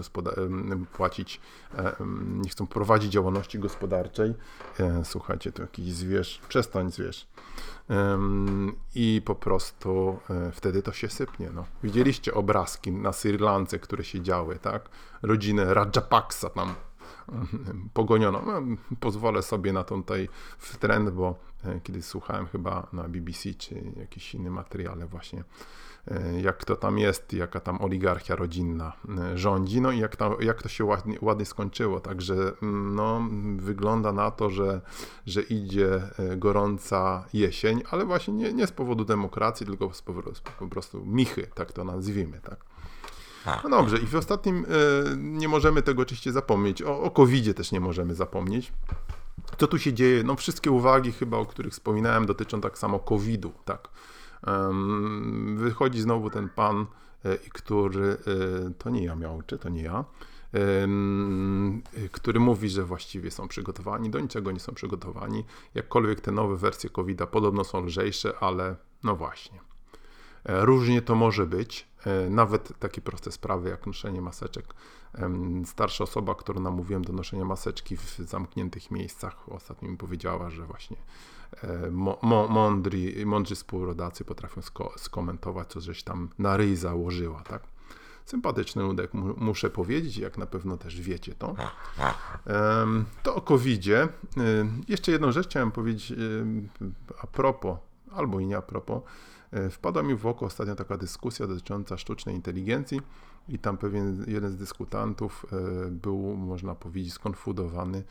płacić 0.94 1.42
nie 2.44 2.50
chcą 2.50 2.68
prowadzić 2.68 3.12
działalności 3.12 3.60
gospodarczej. 3.60 4.34
E, 4.80 5.06
słuchajcie, 5.06 5.52
to 5.52 5.62
jakiś 5.62 5.94
zwierz, 5.94 6.42
przestań 6.48 6.92
zwierz. 6.92 7.28
I 8.96 9.22
po 9.26 9.36
prostu 9.36 10.20
e, 10.30 10.52
wtedy 10.52 10.82
to 10.82 10.92
się 10.92 11.10
sypnie. 11.10 11.50
No. 11.54 11.66
Widzieliście 11.84 12.34
obrazki 12.34 12.92
na 12.92 13.14
Sri 13.14 13.38
Lance, 13.38 13.80
które 13.80 14.04
się 14.04 14.22
działy, 14.22 14.60
tak? 14.60 14.90
Rodzinę 15.22 15.74
Rajapaksa 15.74 16.50
tam 16.50 16.76
pogoniono. 17.94 18.42
No, 18.46 18.62
pozwolę 19.00 19.42
sobie 19.42 19.74
na 19.74 19.84
to 19.84 19.96
tutaj 19.96 20.30
trend, 20.80 21.10
bo 21.10 21.36
e, 21.66 21.80
kiedy 21.84 22.02
słuchałem 22.02 22.46
chyba 22.46 22.88
na 22.94 23.04
BBC 23.04 23.54
czy 23.54 23.84
jakiś 23.98 24.36
inny 24.36 24.50
materiale 24.50 25.08
właśnie 25.08 25.44
e, 26.08 26.42
jak 26.42 26.66
to 26.66 26.76
tam 26.76 26.98
jest, 26.98 27.34
jaka 27.34 27.60
tam 27.60 27.82
oligarchia 27.82 28.36
rodzinna 28.36 28.94
e, 29.20 29.38
rządzi, 29.38 29.82
no 29.82 29.92
i 29.92 30.00
jak, 30.00 30.16
tam, 30.16 30.36
jak 30.40 30.64
to 30.64 30.70
się 30.70 30.86
ładnie, 30.86 31.18
ładnie 31.22 31.46
skończyło. 31.46 32.00
Także 32.00 32.34
mm, 32.62 32.96
no, 32.96 33.22
wygląda 33.58 34.12
na 34.12 34.32
to, 34.32 34.50
że, 34.50 34.82
że 35.26 35.42
idzie 35.42 36.02
gorąca 36.38 37.26
jesień, 37.34 37.84
ale 37.92 38.06
właśnie 38.06 38.34
nie, 38.34 38.54
nie 38.54 38.68
z 38.68 38.72
powodu 38.72 39.06
demokracji, 39.06 39.66
tylko 39.66 39.94
z 39.94 40.02
powodu 40.02 40.32
po 40.60 40.68
prostu 40.68 41.06
michy, 41.06 41.48
tak 41.56 41.72
to 41.72 41.84
nazwijmy. 41.84 42.40
Tak. 42.42 42.73
No 43.64 43.70
dobrze, 43.70 43.98
i 43.98 44.06
w 44.06 44.16
ostatnim 44.16 44.66
y, 44.66 44.68
nie 45.18 45.48
możemy 45.48 45.82
tego 45.82 46.02
oczywiście 46.02 46.32
zapomnieć. 46.32 46.82
O, 46.82 47.02
o 47.02 47.12
covid 47.12 47.58
też 47.58 47.72
nie 47.72 47.80
możemy 47.80 48.16
zapomnieć. 48.16 48.74
Co 49.58 49.68
tu 49.68 49.80
się 49.80 49.94
dzieje? 49.94 50.24
No 50.24 50.36
wszystkie 50.36 50.72
uwagi 50.72 51.12
chyba, 51.12 51.38
o 51.38 51.46
których 51.46 51.74
wspominałem, 51.74 52.26
dotyczą 52.26 52.62
tak 52.62 52.78
samo 52.78 53.00
COVID-u, 53.00 53.52
tak. 53.66 53.90
Wychodzi 55.56 56.02
znowu 56.02 56.30
ten 56.30 56.50
pan, 56.50 56.86
y, 57.26 57.40
który, 57.54 58.18
y, 58.68 58.74
to 58.78 58.90
nie 58.90 59.04
ja 59.04 59.16
miał, 59.16 59.42
czy 59.42 59.58
to 59.58 59.70
nie 59.70 59.84
ja, 59.84 60.06
który 62.12 62.40
mówi, 62.40 62.70
że 62.70 62.84
właściwie 62.84 63.32
są 63.32 63.48
przygotowani, 63.48 64.10
do 64.10 64.20
niczego 64.20 64.52
nie 64.52 64.60
są 64.60 64.74
przygotowani. 64.74 65.46
Jakkolwiek 65.76 66.22
te 66.22 66.32
nowe 66.32 66.58
wersje 66.58 66.90
COVID-a 66.90 67.28
podobno 67.28 67.64
są 67.64 67.86
lżejsze, 67.86 68.34
ale 68.40 68.76
no 69.04 69.16
właśnie. 69.16 69.60
E, 70.46 70.66
różnie 70.66 71.02
to 71.02 71.16
może 71.16 71.46
być. 71.46 71.88
E, 72.06 72.30
nawet 72.30 72.80
takie 72.80 73.02
proste 73.02 73.32
sprawy 73.32 73.70
jak 73.70 73.88
noszenie 73.88 74.22
maseczek. 74.22 74.74
Starsza 75.66 76.04
osoba, 76.04 76.36
którą 76.36 76.62
namówiłem 76.62 77.04
do 77.04 77.14
noszenia 77.14 77.46
maseczki 77.46 77.98
w 77.98 78.18
zamkniętych 78.18 78.92
miejscach, 78.92 79.50
ostatnio 79.50 79.90
mi 79.90 79.98
powiedziała, 79.98 80.50
że 80.50 80.66
właśnie 80.66 80.98
e, 81.64 81.92
mądri, 82.50 83.26
mądrzy 83.26 83.56
współrodacy 83.56 84.26
potrafią 84.26 84.62
sko 84.62 84.94
skomentować, 84.98 85.68
co 85.68 85.82
żeś 85.82 86.04
tam 86.04 86.30
na 86.40 86.58
ryj 86.58 86.76
założyła, 86.76 87.42
tak? 87.42 87.64
Sympatyczny 88.26 88.84
ludek, 88.84 89.14
muszę 89.38 89.70
powiedzieć, 89.70 90.18
jak 90.18 90.38
na 90.38 90.46
pewno 90.46 90.78
też 90.78 91.02
wiecie 91.02 91.36
to. 91.36 91.56
To 93.24 93.36
o 93.36 93.42
COVID-zie. 93.42 94.08
Jeszcze 94.88 95.12
jedną 95.12 95.32
rzecz 95.32 95.48
chciałem 95.48 95.72
powiedzieć 95.72 96.14
a 97.22 97.28
propos, 97.28 97.78
albo 98.12 98.40
i 98.40 98.46
nie 98.46 98.58
a 98.58 98.62
propos. 98.62 99.02
E, 99.54 99.70
wpadła 99.70 100.04
mi 100.04 100.16
w 100.16 100.28
oko 100.28 100.46
ostatnio 100.46 100.76
taka 100.76 100.98
dyskusja 100.98 101.48
dotycząca 101.48 101.98
sztucznej 101.98 102.36
inteligencji 102.36 103.02
i 103.50 103.60
tam 103.60 103.78
pewien 103.78 104.26
jeden 104.28 104.52
z 104.52 104.56
dyskutantów 104.56 105.46
e, 105.52 105.92
był, 105.92 106.36
można 106.36 106.76
powiedzieć, 106.76 107.14
skonfudowany 107.14 108.04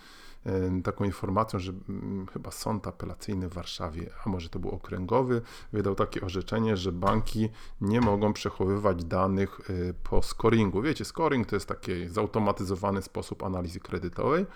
e, 0.46 0.82
taką 0.82 1.04
informacją, 1.04 1.58
że 1.58 1.72
mm, 1.88 2.26
chyba 2.26 2.50
sąd 2.50 2.86
apelacyjny 2.86 3.48
w 3.48 3.54
Warszawie, 3.54 4.10
a 4.24 4.28
może 4.28 4.48
to 4.48 4.58
był 4.58 4.70
okręgowy, 4.70 5.42
wydał 5.72 5.94
takie 5.94 6.20
orzeczenie, 6.20 6.76
że 6.76 6.92
banki 6.92 7.48
nie 7.80 8.00
mogą 8.00 8.32
przechowywać 8.32 9.04
danych 9.04 9.60
po 10.02 10.22
scoringu. 10.22 10.82
Wiecie, 10.82 11.04
scoring 11.04 11.46
to 11.46 11.56
jest 11.56 11.66
taki 11.66 12.08
zautomatyzowany 12.08 13.02
sposób 13.02 13.42
analizy 13.42 13.80
kredytowej, 13.80 14.46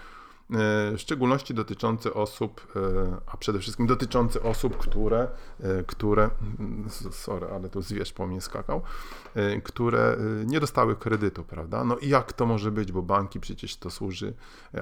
w 0.51 0.95
szczególności 0.99 1.55
dotyczące 1.55 2.15
osób, 2.15 2.67
e, 2.77 2.81
a 3.27 3.37
przede 3.37 3.59
wszystkim 3.59 3.87
dotyczące 3.87 4.43
osób, 4.43 4.77
które, 4.77 5.29
e, 5.61 5.85
które 5.85 6.31
sorry, 7.11 7.47
ale 7.47 7.69
tu 7.69 7.83
zwierz 7.83 8.13
po 8.13 8.27
mnie 8.27 8.41
skakał, 8.41 8.83
które 9.65 10.17
nie 10.47 10.61
dostały 10.61 10.97
kredytu, 10.97 11.45
prawda? 11.45 11.85
No 11.85 11.99
i 11.99 12.09
jak 12.09 12.33
to 12.33 12.47
może 12.47 12.71
być, 12.71 12.93
bo 12.93 13.03
banki 13.03 13.41
przecież 13.41 13.77
to 13.77 13.91
służy 13.91 14.35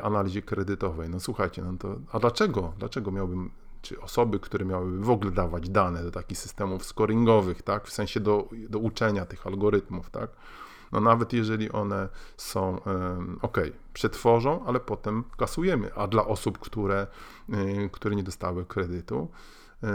analizie 0.03 0.43
kredytowej. 0.43 1.09
No 1.09 1.21
słuchajcie, 1.21 1.63
no 1.63 1.79
to, 1.79 1.97
a 2.13 2.19
dlaczego? 2.19 2.73
Dlaczego 2.79 3.11
miałbym 3.11 3.51
czy 3.85 4.01
osoby, 4.01 4.41
które 4.41 4.65
miałyby 4.65 5.05
w 5.05 5.11
ogóle 5.11 5.31
dawać 5.31 5.69
dane 5.69 6.03
do 6.03 6.11
takich 6.11 6.39
systemów 6.39 6.85
scoringowych, 6.85 7.63
tak, 7.63 7.87
w 7.87 7.93
sensie 7.93 8.21
do, 8.21 8.49
do 8.69 8.79
uczenia 8.79 9.27
tych 9.27 9.47
algorytmów, 9.47 10.11
tak, 10.11 10.31
No 10.95 11.01
nawet 11.01 11.33
jeżeli 11.33 11.73
one 11.73 12.09
są, 12.37 12.81
ok, 13.43 13.59
przetworzą, 13.93 14.65
ale 14.67 14.81
potem 14.81 15.25
kasujemy, 15.37 15.95
a 15.95 16.07
dla 16.07 16.25
osób, 16.25 16.59
które, 16.59 17.07
y, 17.55 17.91
które 17.93 18.17
nie 18.17 18.23
dostały 18.23 18.65
kredytu, 18.65 19.29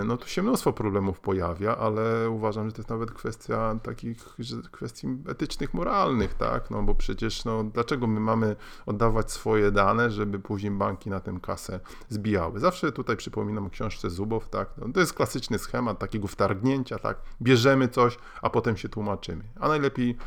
no 0.05 0.17
tu 0.17 0.27
się 0.27 0.43
mnóstwo 0.43 0.73
problemów 0.73 1.19
pojawia, 1.19 1.77
ale 1.77 2.29
uważam, 2.29 2.65
że 2.65 2.71
to 2.71 2.77
jest 2.77 2.89
nawet 2.89 3.11
kwestia 3.11 3.79
takich 3.83 4.35
kwestii 4.71 5.07
etycznych, 5.27 5.73
moralnych, 5.73 6.33
tak? 6.33 6.71
No 6.71 6.83
bo 6.83 6.95
przecież, 6.95 7.45
no 7.45 7.63
dlaczego 7.63 8.07
my 8.07 8.19
mamy 8.19 8.55
oddawać 8.85 9.31
swoje 9.31 9.71
dane, 9.71 10.11
żeby 10.11 10.39
później 10.39 10.71
banki 10.71 11.09
na 11.09 11.19
tę 11.19 11.39
kasę 11.41 11.79
zbijały? 12.09 12.59
Zawsze 12.59 12.91
tutaj 12.91 13.17
przypominam 13.17 13.65
o 13.65 13.69
książce 13.69 14.09
Zubow, 14.09 14.49
tak? 14.49 14.69
No, 14.77 14.93
to 14.93 14.99
jest 14.99 15.13
klasyczny 15.13 15.59
schemat 15.59 15.99
takiego 15.99 16.27
wtargnięcia, 16.27 16.99
tak? 16.99 17.17
Bierzemy 17.41 17.87
coś, 17.87 18.17
a 18.41 18.49
potem 18.49 18.77
się 18.77 18.89
tłumaczymy. 18.89 19.43
A 19.59 19.67
najlepiej, 19.67 20.17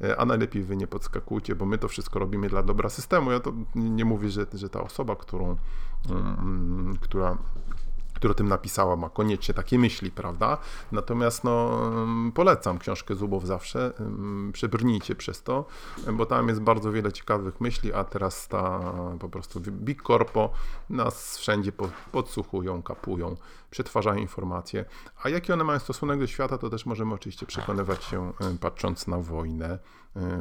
e, 0.00 0.20
a 0.20 0.24
najlepiej 0.24 0.62
wy 0.62 0.76
nie 0.76 0.86
podskakujcie, 0.86 1.54
bo 1.54 1.66
my 1.66 1.78
to 1.78 1.88
wszystko 1.88 2.18
robimy 2.18 2.48
dla 2.48 2.62
dobra 2.62 2.88
systemu. 2.88 3.32
Ja 3.32 3.40
to 3.40 3.52
nie 3.74 4.04
mówię, 4.04 4.30
że, 4.30 4.46
że 4.54 4.68
ta 4.68 4.80
osoba, 4.80 5.16
którą, 5.16 5.56
um, 6.10 6.94
która 7.00 7.38
która 8.16 8.34
tym 8.34 8.48
napisała, 8.48 8.96
ma 8.96 9.10
koniecznie 9.10 9.54
takie 9.54 9.78
myśli, 9.78 10.10
prawda? 10.10 10.58
Natomiast 10.92 11.44
no, 11.44 11.80
polecam 12.34 12.78
książkę 12.78 13.14
Zubow 13.14 13.44
zawsze, 13.44 13.92
przebrnijcie 14.52 15.14
przez 15.14 15.42
to, 15.42 15.64
bo 16.12 16.26
tam 16.26 16.48
jest 16.48 16.60
bardzo 16.60 16.92
wiele 16.92 17.12
ciekawych 17.12 17.60
myśli, 17.60 17.92
a 17.92 18.04
teraz 18.04 18.48
ta 18.48 18.80
po 19.18 19.28
prostu 19.28 19.60
Big 19.60 20.02
Corpo 20.02 20.50
nas 20.90 21.38
wszędzie 21.38 21.72
podsłuchują, 22.12 22.82
kapują, 22.82 23.36
przetwarzają 23.70 24.16
informacje. 24.16 24.84
A 25.22 25.28
jaki 25.28 25.52
one 25.52 25.64
mają 25.64 25.78
stosunek 25.78 26.20
do 26.20 26.26
świata, 26.26 26.58
to 26.58 26.70
też 26.70 26.86
możemy 26.86 27.14
oczywiście 27.14 27.46
przekonywać 27.46 28.04
się 28.04 28.32
patrząc 28.60 29.06
na 29.06 29.18
wojnę 29.18 29.78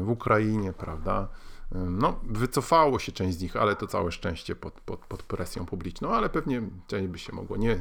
w 0.01 0.09
Ukrainie, 0.09 0.73
prawda? 0.73 1.27
No, 1.71 2.19
wycofało 2.23 2.99
się 2.99 3.12
część 3.12 3.38
z 3.38 3.41
nich, 3.41 3.56
ale 3.56 3.75
to 3.75 3.88
całe 3.88 4.12
szczęście 4.12 4.56
pod, 4.56 4.73
pod, 4.73 4.99
pod 4.99 5.23
presją 5.23 5.65
publiczną, 5.65 6.10
ale 6.10 6.30
pewnie 6.30 6.62
część 6.88 7.08
by 7.08 7.19
się 7.19 7.34
mogło 7.34 7.58
nie, 7.58 7.80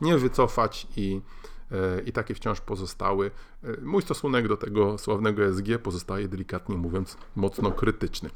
nie 0.00 0.18
wycofać 0.18 0.86
i, 0.96 1.20
e, 1.72 2.00
i 2.00 2.12
takie 2.12 2.34
wciąż 2.34 2.60
pozostały. 2.60 3.30
E, 3.64 3.80
mój 3.80 4.02
stosunek 4.02 4.48
do 4.48 4.56
tego 4.56 4.98
sławnego 4.98 5.52
SG 5.52 5.78
pozostaje 5.82 6.28
delikatnie 6.28 6.76
mówiąc 6.76 7.16
mocno 7.36 7.72
krytyczny. 7.72 8.30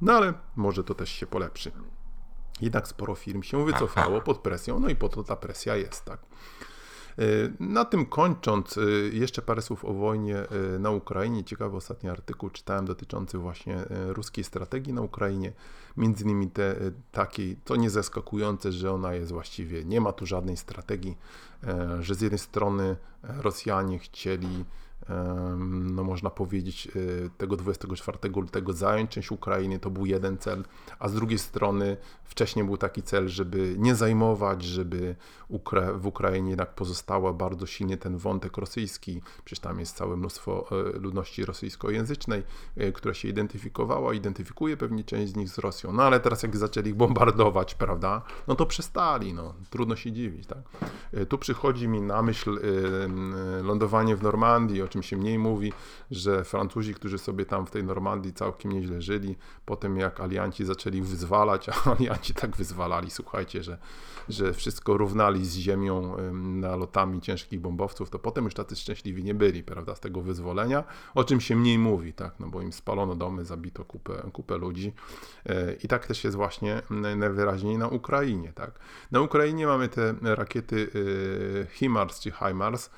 No 0.00 0.12
ale 0.12 0.34
może 0.56 0.84
to 0.84 0.94
też 0.94 1.10
się 1.10 1.26
polepszy. 1.26 1.72
Jednak 2.60 2.88
sporo 2.88 3.14
firm 3.14 3.42
się 3.42 3.64
wycofało 3.64 4.20
pod 4.20 4.38
presją, 4.38 4.80
no 4.80 4.88
i 4.88 4.96
po 4.96 5.08
to 5.08 5.24
ta 5.24 5.36
presja 5.36 5.76
jest, 5.76 6.04
tak. 6.04 6.20
E, 7.18 7.22
na 7.60 7.84
tym 7.84 8.06
kończąc, 8.06 8.78
e, 8.78 8.80
jeszcze 9.12 9.42
parę 9.42 9.62
słów 9.62 9.84
o 9.84 9.92
wojnie 9.92 10.36
e, 10.36 10.78
na 10.78 10.90
Ukrainie. 10.90 11.44
Ciekawy 11.44 11.76
ostatni 11.76 12.10
artykuł 12.10 12.50
czytałem 12.50 12.86
dotyczący 12.86 13.38
właśnie 13.38 13.84
ruskiej 14.08 14.44
strategii 14.44 14.92
na 14.92 15.00
Ukrainie. 15.00 15.52
Między 15.96 16.24
innymi 16.24 16.50
te 16.50 16.76
takiej, 17.12 17.56
to 17.64 17.76
nie 17.76 17.90
zaskakujące, 17.90 18.72
że 18.72 18.92
ona 18.92 19.14
jest 19.14 19.32
właściwie, 19.32 19.84
nie 19.84 20.00
ma 20.00 20.12
tu 20.12 20.26
żadnej 20.26 20.56
strategii, 20.56 21.18
że 22.00 22.14
z 22.14 22.20
jednej 22.20 22.38
strony 22.38 22.96
Rosjanie 23.22 23.98
chcieli 23.98 24.64
no 25.94 26.04
można 26.04 26.30
powiedzieć, 26.30 26.88
y, 26.96 27.30
tego 27.38 27.56
24 27.56 28.18
lutego 28.36 28.72
zająć 28.72 29.10
część 29.10 29.30
Ukrainy, 29.30 29.78
to 29.78 29.90
był 29.90 30.06
jeden 30.06 30.38
cel, 30.38 30.64
a 30.98 31.08
z 31.08 31.14
drugiej 31.14 31.38
strony 31.38 31.96
wcześniej 32.24 32.64
był 32.64 32.76
taki 32.76 33.02
cel, 33.02 33.28
żeby 33.28 33.74
nie 33.78 33.94
zajmować, 33.94 34.62
żeby 34.62 35.16
w 35.94 36.06
Ukrainie 36.06 36.50
jednak 36.50 36.74
pozostała 36.74 37.32
bardzo 37.32 37.66
silnie 37.66 37.96
ten 37.96 38.16
wątek 38.16 38.56
rosyjski, 38.56 39.22
przecież 39.44 39.60
tam 39.60 39.80
jest 39.80 39.96
całe 39.96 40.16
mnóstwo 40.16 40.66
y, 40.96 40.98
ludności 40.98 41.44
rosyjskojęzycznej, 41.44 42.42
y, 42.80 42.92
która 42.92 43.14
się 43.14 43.28
identyfikowała, 43.28 44.14
identyfikuje 44.14 44.76
pewnie 44.76 45.04
część 45.04 45.32
z 45.32 45.36
nich 45.36 45.48
z 45.48 45.58
Rosją, 45.58 45.92
no 45.92 46.02
ale 46.02 46.20
teraz 46.20 46.42
jak 46.42 46.56
zaczęli 46.56 46.88
ich 46.88 46.94
bombardować, 46.94 47.74
prawda, 47.74 48.22
no 48.48 48.54
to 48.54 48.66
przestali, 48.66 49.34
no. 49.34 49.54
Trudno 49.70 49.96
się 49.96 50.12
dziwić, 50.12 50.46
tak. 50.46 50.58
Tu 51.28 51.38
przychodzi 51.38 51.88
mi 51.88 52.00
na 52.00 52.22
myśl 52.22 52.60
lądowanie 53.62 54.16
w 54.16 54.22
Normandii, 54.22 54.82
o 54.88 54.90
czym 54.90 55.02
się 55.02 55.16
mniej 55.16 55.38
mówi, 55.38 55.72
że 56.10 56.44
Francuzi, 56.44 56.94
którzy 56.94 57.18
sobie 57.18 57.46
tam 57.46 57.66
w 57.66 57.70
tej 57.70 57.84
Normandii 57.84 58.32
całkiem 58.32 58.72
nieźle 58.72 59.02
żyli, 59.02 59.36
potem 59.64 59.96
jak 59.96 60.20
alianci 60.20 60.64
zaczęli 60.64 61.02
wyzwalać, 61.02 61.68
a 61.68 61.72
alianci 61.92 62.34
tak 62.34 62.56
wyzwalali, 62.56 63.10
słuchajcie, 63.10 63.62
że, 63.62 63.78
że 64.28 64.52
wszystko 64.52 64.96
równali 64.96 65.46
z 65.46 65.56
ziemią 65.56 66.16
nalotami 66.32 67.20
ciężkich 67.20 67.60
bombowców, 67.60 68.10
to 68.10 68.18
potem 68.18 68.44
już 68.44 68.54
tacy 68.54 68.76
szczęśliwi 68.76 69.24
nie 69.24 69.34
byli, 69.34 69.62
prawda, 69.62 69.94
z 69.94 70.00
tego 70.00 70.20
wyzwolenia, 70.20 70.84
o 71.14 71.24
czym 71.24 71.40
się 71.40 71.56
mniej 71.56 71.78
mówi, 71.78 72.12
tak, 72.12 72.40
no 72.40 72.48
bo 72.48 72.62
im 72.62 72.72
spalono 72.72 73.14
domy, 73.14 73.44
zabito 73.44 73.84
kupę, 73.84 74.30
kupę 74.32 74.58
ludzi 74.58 74.92
e, 75.46 75.72
i 75.72 75.88
tak 75.88 76.06
też 76.06 76.24
jest 76.24 76.36
właśnie 76.36 76.82
najwyraźniej 77.16 77.78
na 77.78 77.88
Ukrainie, 77.88 78.52
tak. 78.52 78.70
Na 79.10 79.20
Ukrainie 79.20 79.66
mamy 79.66 79.88
te 79.88 80.14
rakiety 80.22 80.90
e, 81.62 81.66
HIMARS 81.66 82.20
czy 82.20 82.30
HIMARS, 82.30 82.90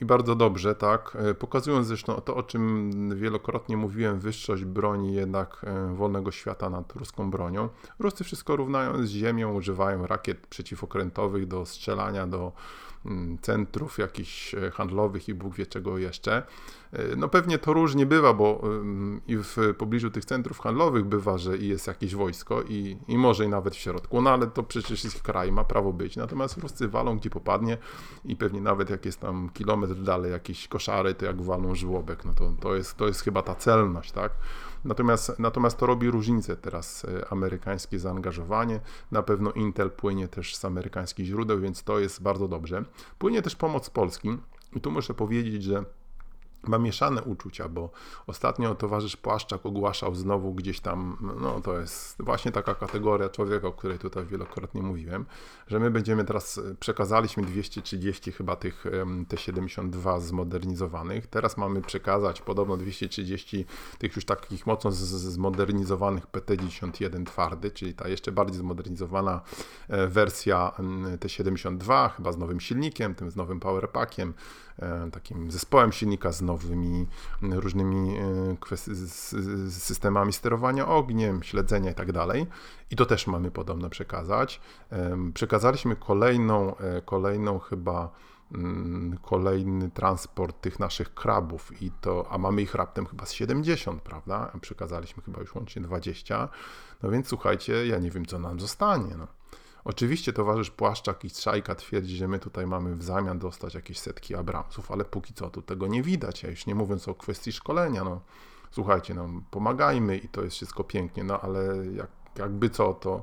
i 0.00 0.04
bardzo 0.04 0.34
dobrze, 0.34 0.74
tak. 0.74 1.16
E, 1.20 1.34
pokazując 1.34 1.86
zresztą 1.86 2.14
to, 2.14 2.36
o 2.36 2.42
czym 2.42 2.90
wielokrotnie 3.16 3.76
mówiłem, 3.76 4.20
wyższość 4.20 4.64
broni 4.64 5.14
jednak 5.14 5.60
e, 5.64 5.94
wolnego 5.94 6.30
świata 6.30 6.70
nad 6.70 6.92
ruską 6.92 7.30
bronią. 7.30 7.68
Ruscy 7.98 8.24
wszystko 8.24 8.56
równają 8.56 9.06
z 9.06 9.10
ziemią, 9.10 9.54
używają 9.54 10.06
rakiet 10.06 10.46
przeciwokrętowych 10.46 11.46
do 11.46 11.66
strzelania 11.66 12.26
do 12.26 12.52
centrów 13.42 13.98
jakichś 13.98 14.54
e, 14.54 14.70
handlowych 14.70 15.28
i 15.28 15.34
Bóg 15.34 15.54
wie 15.54 15.66
czego 15.66 15.98
jeszcze. 15.98 16.42
E, 16.92 17.16
no 17.16 17.28
pewnie 17.28 17.58
to 17.58 17.72
różnie 17.72 18.06
bywa, 18.06 18.34
bo 18.34 18.62
i 19.26 19.36
w 19.36 19.56
pobliżu 19.78 20.10
tych 20.10 20.24
centrów 20.24 20.58
handlowych 20.58 21.04
bywa, 21.04 21.38
że 21.38 21.58
jest 21.58 21.86
jakieś 21.86 22.14
wojsko 22.14 22.62
i, 22.62 22.96
i 23.08 23.18
może 23.18 23.44
i 23.44 23.48
nawet 23.48 23.74
w 23.74 23.78
środku, 23.78 24.22
no 24.22 24.30
ale 24.30 24.46
to 24.46 24.62
przecież 24.62 25.04
jest 25.04 25.22
kraj, 25.22 25.52
ma 25.52 25.64
prawo 25.64 25.92
być. 25.92 26.16
Natomiast 26.16 26.56
Ruscy 26.56 26.88
walą 26.88 27.18
gdzie 27.18 27.30
popadnie 27.30 27.78
i 28.24 28.36
pewnie 28.36 28.60
nawet 28.60 28.90
jak 28.90 29.06
jest 29.06 29.20
tam 29.20 29.50
kilometr 29.54 29.94
dalej 29.94 30.32
jakieś 30.32 30.68
koszary, 30.68 31.14
to 31.14 31.24
jak 31.24 31.42
walą 31.42 31.74
żłobek, 31.74 32.24
no 32.24 32.34
to, 32.34 32.52
to, 32.60 32.76
jest, 32.76 32.96
to 32.96 33.06
jest 33.06 33.20
chyba 33.20 33.42
ta 33.42 33.54
celność, 33.54 34.12
tak? 34.12 34.32
Natomiast, 34.86 35.38
natomiast 35.38 35.78
to 35.78 35.86
robi 35.86 36.10
różnicę 36.10 36.56
teraz 36.56 37.04
e, 37.04 37.28
amerykańskie 37.28 37.98
zaangażowanie. 37.98 38.80
Na 39.10 39.22
pewno 39.22 39.52
Intel 39.52 39.90
płynie 39.90 40.28
też 40.28 40.56
z 40.56 40.64
amerykańskich 40.64 41.26
źródeł, 41.26 41.60
więc 41.60 41.82
to 41.82 41.98
jest 41.98 42.22
bardzo 42.22 42.48
dobrze. 42.48 42.84
Płynie 43.18 43.42
też 43.42 43.56
pomoc 43.56 43.90
Polski. 43.90 44.38
I 44.72 44.80
tu 44.80 44.90
muszę 44.90 45.14
powiedzieć, 45.14 45.62
że 45.62 45.84
ma 46.68 46.78
mieszane 46.78 47.22
uczucia, 47.22 47.68
bo 47.68 47.90
ostatnio 48.26 48.74
towarzysz 48.74 49.16
Płaszczak 49.16 49.66
ogłaszał 49.66 50.14
znowu 50.14 50.54
gdzieś 50.54 50.80
tam, 50.80 51.16
no 51.40 51.60
to 51.60 51.80
jest 51.80 52.22
właśnie 52.22 52.52
taka 52.52 52.74
kategoria 52.74 53.28
człowieka, 53.28 53.68
o 53.68 53.72
której 53.72 53.98
tutaj 53.98 54.26
wielokrotnie 54.26 54.82
mówiłem, 54.82 55.26
że 55.66 55.80
my 55.80 55.90
będziemy 55.90 56.24
teraz, 56.24 56.60
przekazaliśmy 56.80 57.42
230 57.42 58.32
chyba 58.32 58.56
tych 58.56 58.84
T-72 59.28 60.20
zmodernizowanych, 60.20 61.26
teraz 61.26 61.56
mamy 61.56 61.82
przekazać 61.82 62.40
podobno 62.40 62.76
230 62.76 63.66
tych 63.98 64.16
już 64.16 64.24
takich 64.24 64.66
mocno 64.66 64.92
zmodernizowanych 64.92 66.26
PT-91 66.26 67.24
twardy, 67.26 67.70
czyli 67.70 67.94
ta 67.94 68.08
jeszcze 68.08 68.32
bardziej 68.32 68.58
zmodernizowana 68.58 69.40
e, 69.88 70.06
wersja 70.06 70.72
T-72, 71.20 72.10
chyba 72.10 72.32
z 72.32 72.38
nowym 72.38 72.60
silnikiem, 72.60 73.14
tym 73.14 73.30
z 73.30 73.36
nowym 73.36 73.60
powerpackiem, 73.60 74.34
E, 74.65 74.65
takim 75.12 75.50
zespołem 75.50 75.92
silnika 75.92 76.32
z 76.32 76.42
nowymi 76.42 77.06
różnymi 77.42 78.16
e, 78.16 78.76
systemami 79.70 80.32
sterowania 80.32 80.88
ogniem, 80.88 81.42
śledzenia 81.42 81.90
itd. 81.90 82.12
Tak 82.12 82.36
I 82.90 82.96
to 82.96 83.06
też 83.06 83.26
mamy 83.26 83.50
podobno 83.50 83.90
przekazać. 83.90 84.60
Przekazaliśmy 85.34 85.96
kolejną, 85.96 86.76
e, 86.76 87.02
kolejną 87.02 87.58
chyba 87.58 88.10
mm, 88.52 89.18
kolejny 89.22 89.90
transport 89.90 90.60
tych 90.60 90.78
naszych 90.78 91.14
krabów 91.14 91.82
i 91.82 91.90
to, 91.90 92.26
a 92.30 92.38
mamy 92.38 92.62
ich 92.62 92.74
raptem 92.74 93.06
chyba 93.06 93.26
z 93.26 93.32
70, 93.32 94.02
prawda? 94.02 94.52
Przekazaliśmy 94.60 95.22
chyba 95.22 95.40
już 95.40 95.54
łącznie 95.54 95.82
20. 95.82 96.48
No 97.02 97.10
więc 97.10 97.28
słuchajcie, 97.28 97.86
ja 97.86 97.98
nie 97.98 98.10
wiem 98.10 98.26
co 98.26 98.38
nam 98.38 98.60
zostanie. 98.60 99.16
No. 99.18 99.26
Oczywiście 99.86 100.32
towarzysz 100.32 100.70
Płaszczak 100.70 101.24
i 101.24 101.30
Strzajka 101.30 101.74
twierdzi, 101.74 102.16
że 102.16 102.28
my 102.28 102.38
tutaj 102.38 102.66
mamy 102.66 102.96
w 102.96 103.02
zamian 103.02 103.38
dostać 103.38 103.74
jakieś 103.74 103.98
setki 103.98 104.34
Abramsów, 104.34 104.90
ale 104.90 105.04
póki 105.04 105.34
co 105.34 105.50
tu 105.50 105.62
tego 105.62 105.86
nie 105.86 106.02
widać, 106.02 106.44
a 106.44 106.48
już 106.48 106.66
nie 106.66 106.74
mówiąc 106.74 107.08
o 107.08 107.14
kwestii 107.14 107.52
szkolenia, 107.52 108.04
no 108.04 108.20
słuchajcie, 108.70 109.14
no 109.14 109.28
pomagajmy 109.50 110.18
i 110.18 110.28
to 110.28 110.42
jest 110.42 110.56
wszystko 110.56 110.84
pięknie, 110.84 111.24
no 111.24 111.40
ale 111.40 111.86
jak, 111.86 112.10
jakby 112.38 112.70
co, 112.70 112.94
to 112.94 113.22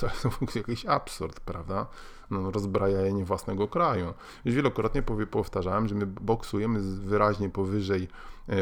to 0.00 0.06
jest 0.40 0.56
jakiś 0.56 0.86
absurd, 0.86 1.40
prawda? 1.40 1.86
No, 2.30 2.50
rozbrajanie 2.50 3.24
własnego 3.24 3.68
kraju. 3.68 4.14
Już 4.44 4.54
wielokrotnie 4.54 5.02
powtarzałem, 5.30 5.88
że 5.88 5.94
my 5.94 6.06
boksujemy 6.06 6.80
wyraźnie 6.80 7.50
powyżej, 7.50 8.08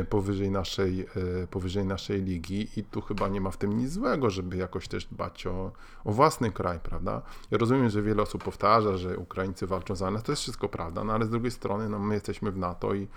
powyżej, 0.09 0.51
naszej, 0.51 1.01
e, 1.01 1.47
powyżej 1.47 1.85
naszej 1.85 2.23
ligi 2.23 2.69
i 2.77 2.85
tu 2.85 3.01
chyba 3.01 3.29
nie 3.29 3.41
ma 3.41 3.51
w 3.51 3.57
tym 3.57 3.79
nic 3.79 3.91
złego, 3.91 4.31
żeby 4.31 4.57
jakoś 4.57 4.89
też 4.89 5.07
dbać 5.07 5.47
o, 5.47 5.73
o 6.05 6.13
własny 6.13 6.53
kraj, 6.53 6.81
prawda? 6.81 7.23
Ja 7.51 7.59
rozumiem, 7.59 7.89
że 7.89 8.03
wiele 8.03 8.23
osób 8.23 8.45
powtarza, 8.45 8.97
że 8.97 9.19
Ukraińcy 9.19 9.67
walczą 9.67 9.97
za 9.97 10.11
nas, 10.11 10.23
to 10.23 10.33
jest 10.33 10.43
wszystko 10.43 10.69
prawda, 10.69 11.05
no 11.05 11.13
ale 11.13 11.27
z 11.27 11.31
drugiej 11.31 11.51
strony 11.51 11.89
no, 11.89 11.99
my 11.99 12.15
jesteśmy 12.15 12.53
w 12.53 12.59
NATO 12.59 12.95
i 12.95 13.09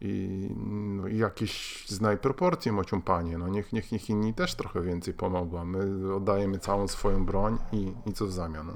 i, 0.00 0.48
no, 0.56 1.08
i 1.08 1.16
jakieś 1.16 1.84
znaj 1.88 2.18
proporcje, 2.18 2.72
mocią 2.72 3.02
panie, 3.02 3.38
no 3.38 3.48
niech, 3.48 3.72
niech, 3.72 3.92
niech 3.92 4.10
inni 4.10 4.34
też 4.34 4.54
trochę 4.54 4.82
więcej 4.82 5.14
pomogą. 5.14 5.64
My 5.64 6.14
oddajemy 6.14 6.58
całą 6.58 6.88
swoją 6.88 7.26
broń 7.26 7.58
i, 7.72 7.92
i 8.06 8.12
co 8.12 8.26
w 8.26 8.32
zamian. 8.32 8.66
No. 8.66 8.72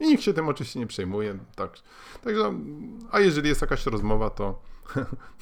I 0.00 0.08
nikt 0.08 0.22
się 0.22 0.32
tym 0.32 0.48
oczywiście 0.48 0.80
nie 0.80 0.86
przejmuje. 0.86 1.38
Tak, 1.56 1.72
także, 2.24 2.54
a 3.10 3.20
jeżeli 3.20 3.48
jest 3.48 3.60
jakaś 3.60 3.86
rozmowa, 3.86 4.30
to, 4.30 4.62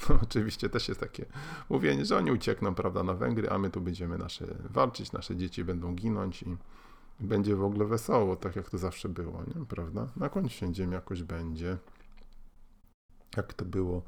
to 0.07 0.19
oczywiście 0.23 0.69
też 0.69 0.89
jest 0.89 1.01
takie 1.01 1.27
mówienie, 1.69 2.05
że 2.05 2.17
oni 2.17 2.33
uciekną 2.33 2.75
prawda, 2.75 3.03
na 3.03 3.15
Węgry, 3.15 3.51
a 3.51 3.59
my 3.59 3.71
tu 3.71 3.81
będziemy 3.81 4.19
nasze 4.19 4.47
walczyć, 4.71 5.13
nasze 5.13 5.37
dzieci 5.37 5.65
będą 5.65 5.95
ginąć 5.95 6.43
i 6.43 6.57
będzie 7.21 7.57
w 7.57 7.65
ogóle 7.65 7.85
wesoło, 7.85 8.37
tak 8.37 8.57
jak 8.57 8.71
to 8.71 8.79
zawsze 8.79 9.09
było, 9.09 9.43
nie? 9.55 9.67
prawda? 9.67 10.07
Na 10.17 10.29
końcu 10.29 10.51
święciem 10.51 10.93
jakoś 10.93 11.23
będzie. 11.23 11.79
Jak 13.37 13.55
to 13.55 13.65
było 13.65 14.03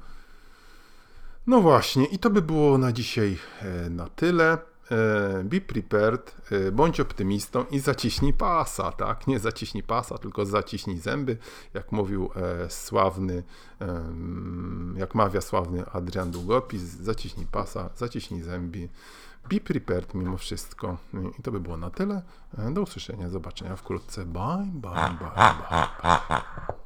no 1.46 1.60
właśnie, 1.60 2.04
i 2.06 2.18
to 2.18 2.30
by 2.30 2.42
było 2.42 2.78
na 2.78 2.92
dzisiaj 2.92 3.38
e, 3.60 3.90
na 3.90 4.08
tyle. 4.08 4.58
E, 4.90 5.44
be 5.44 5.60
prepared, 5.60 6.36
e, 6.50 6.72
bądź 6.72 7.00
optymistą 7.00 7.64
i 7.70 7.78
zaciśnij 7.78 8.32
pasa, 8.32 8.92
tak? 8.92 9.26
Nie 9.26 9.38
zaciśnij 9.38 9.82
pasa, 9.82 10.18
tylko 10.18 10.46
zaciśnij 10.46 10.98
zęby, 10.98 11.36
jak 11.74 11.92
mówił 11.92 12.30
sławny, 12.68 13.42
jak 14.96 15.14
mawia 15.14 15.40
sławny 15.40 15.84
Adrian 15.92 16.30
Długopis, 16.30 16.82
zaciśnij 16.82 17.46
pasa, 17.46 17.90
zaciśnij 17.96 18.42
zęby. 18.42 18.88
Be 19.50 19.60
prepared 19.60 20.14
mimo 20.14 20.36
wszystko. 20.36 20.96
I 21.38 21.42
to 21.42 21.52
by 21.52 21.60
było 21.60 21.76
na 21.76 21.90
tyle. 21.90 22.22
Do 22.72 22.82
usłyszenia, 22.82 23.28
zobaczenia 23.28 23.76
wkrótce. 23.76 24.24
Bye, 24.24 24.70
bye, 24.72 24.90
bye, 24.90 25.18
bye. 25.18 25.84
bye. 26.28 26.82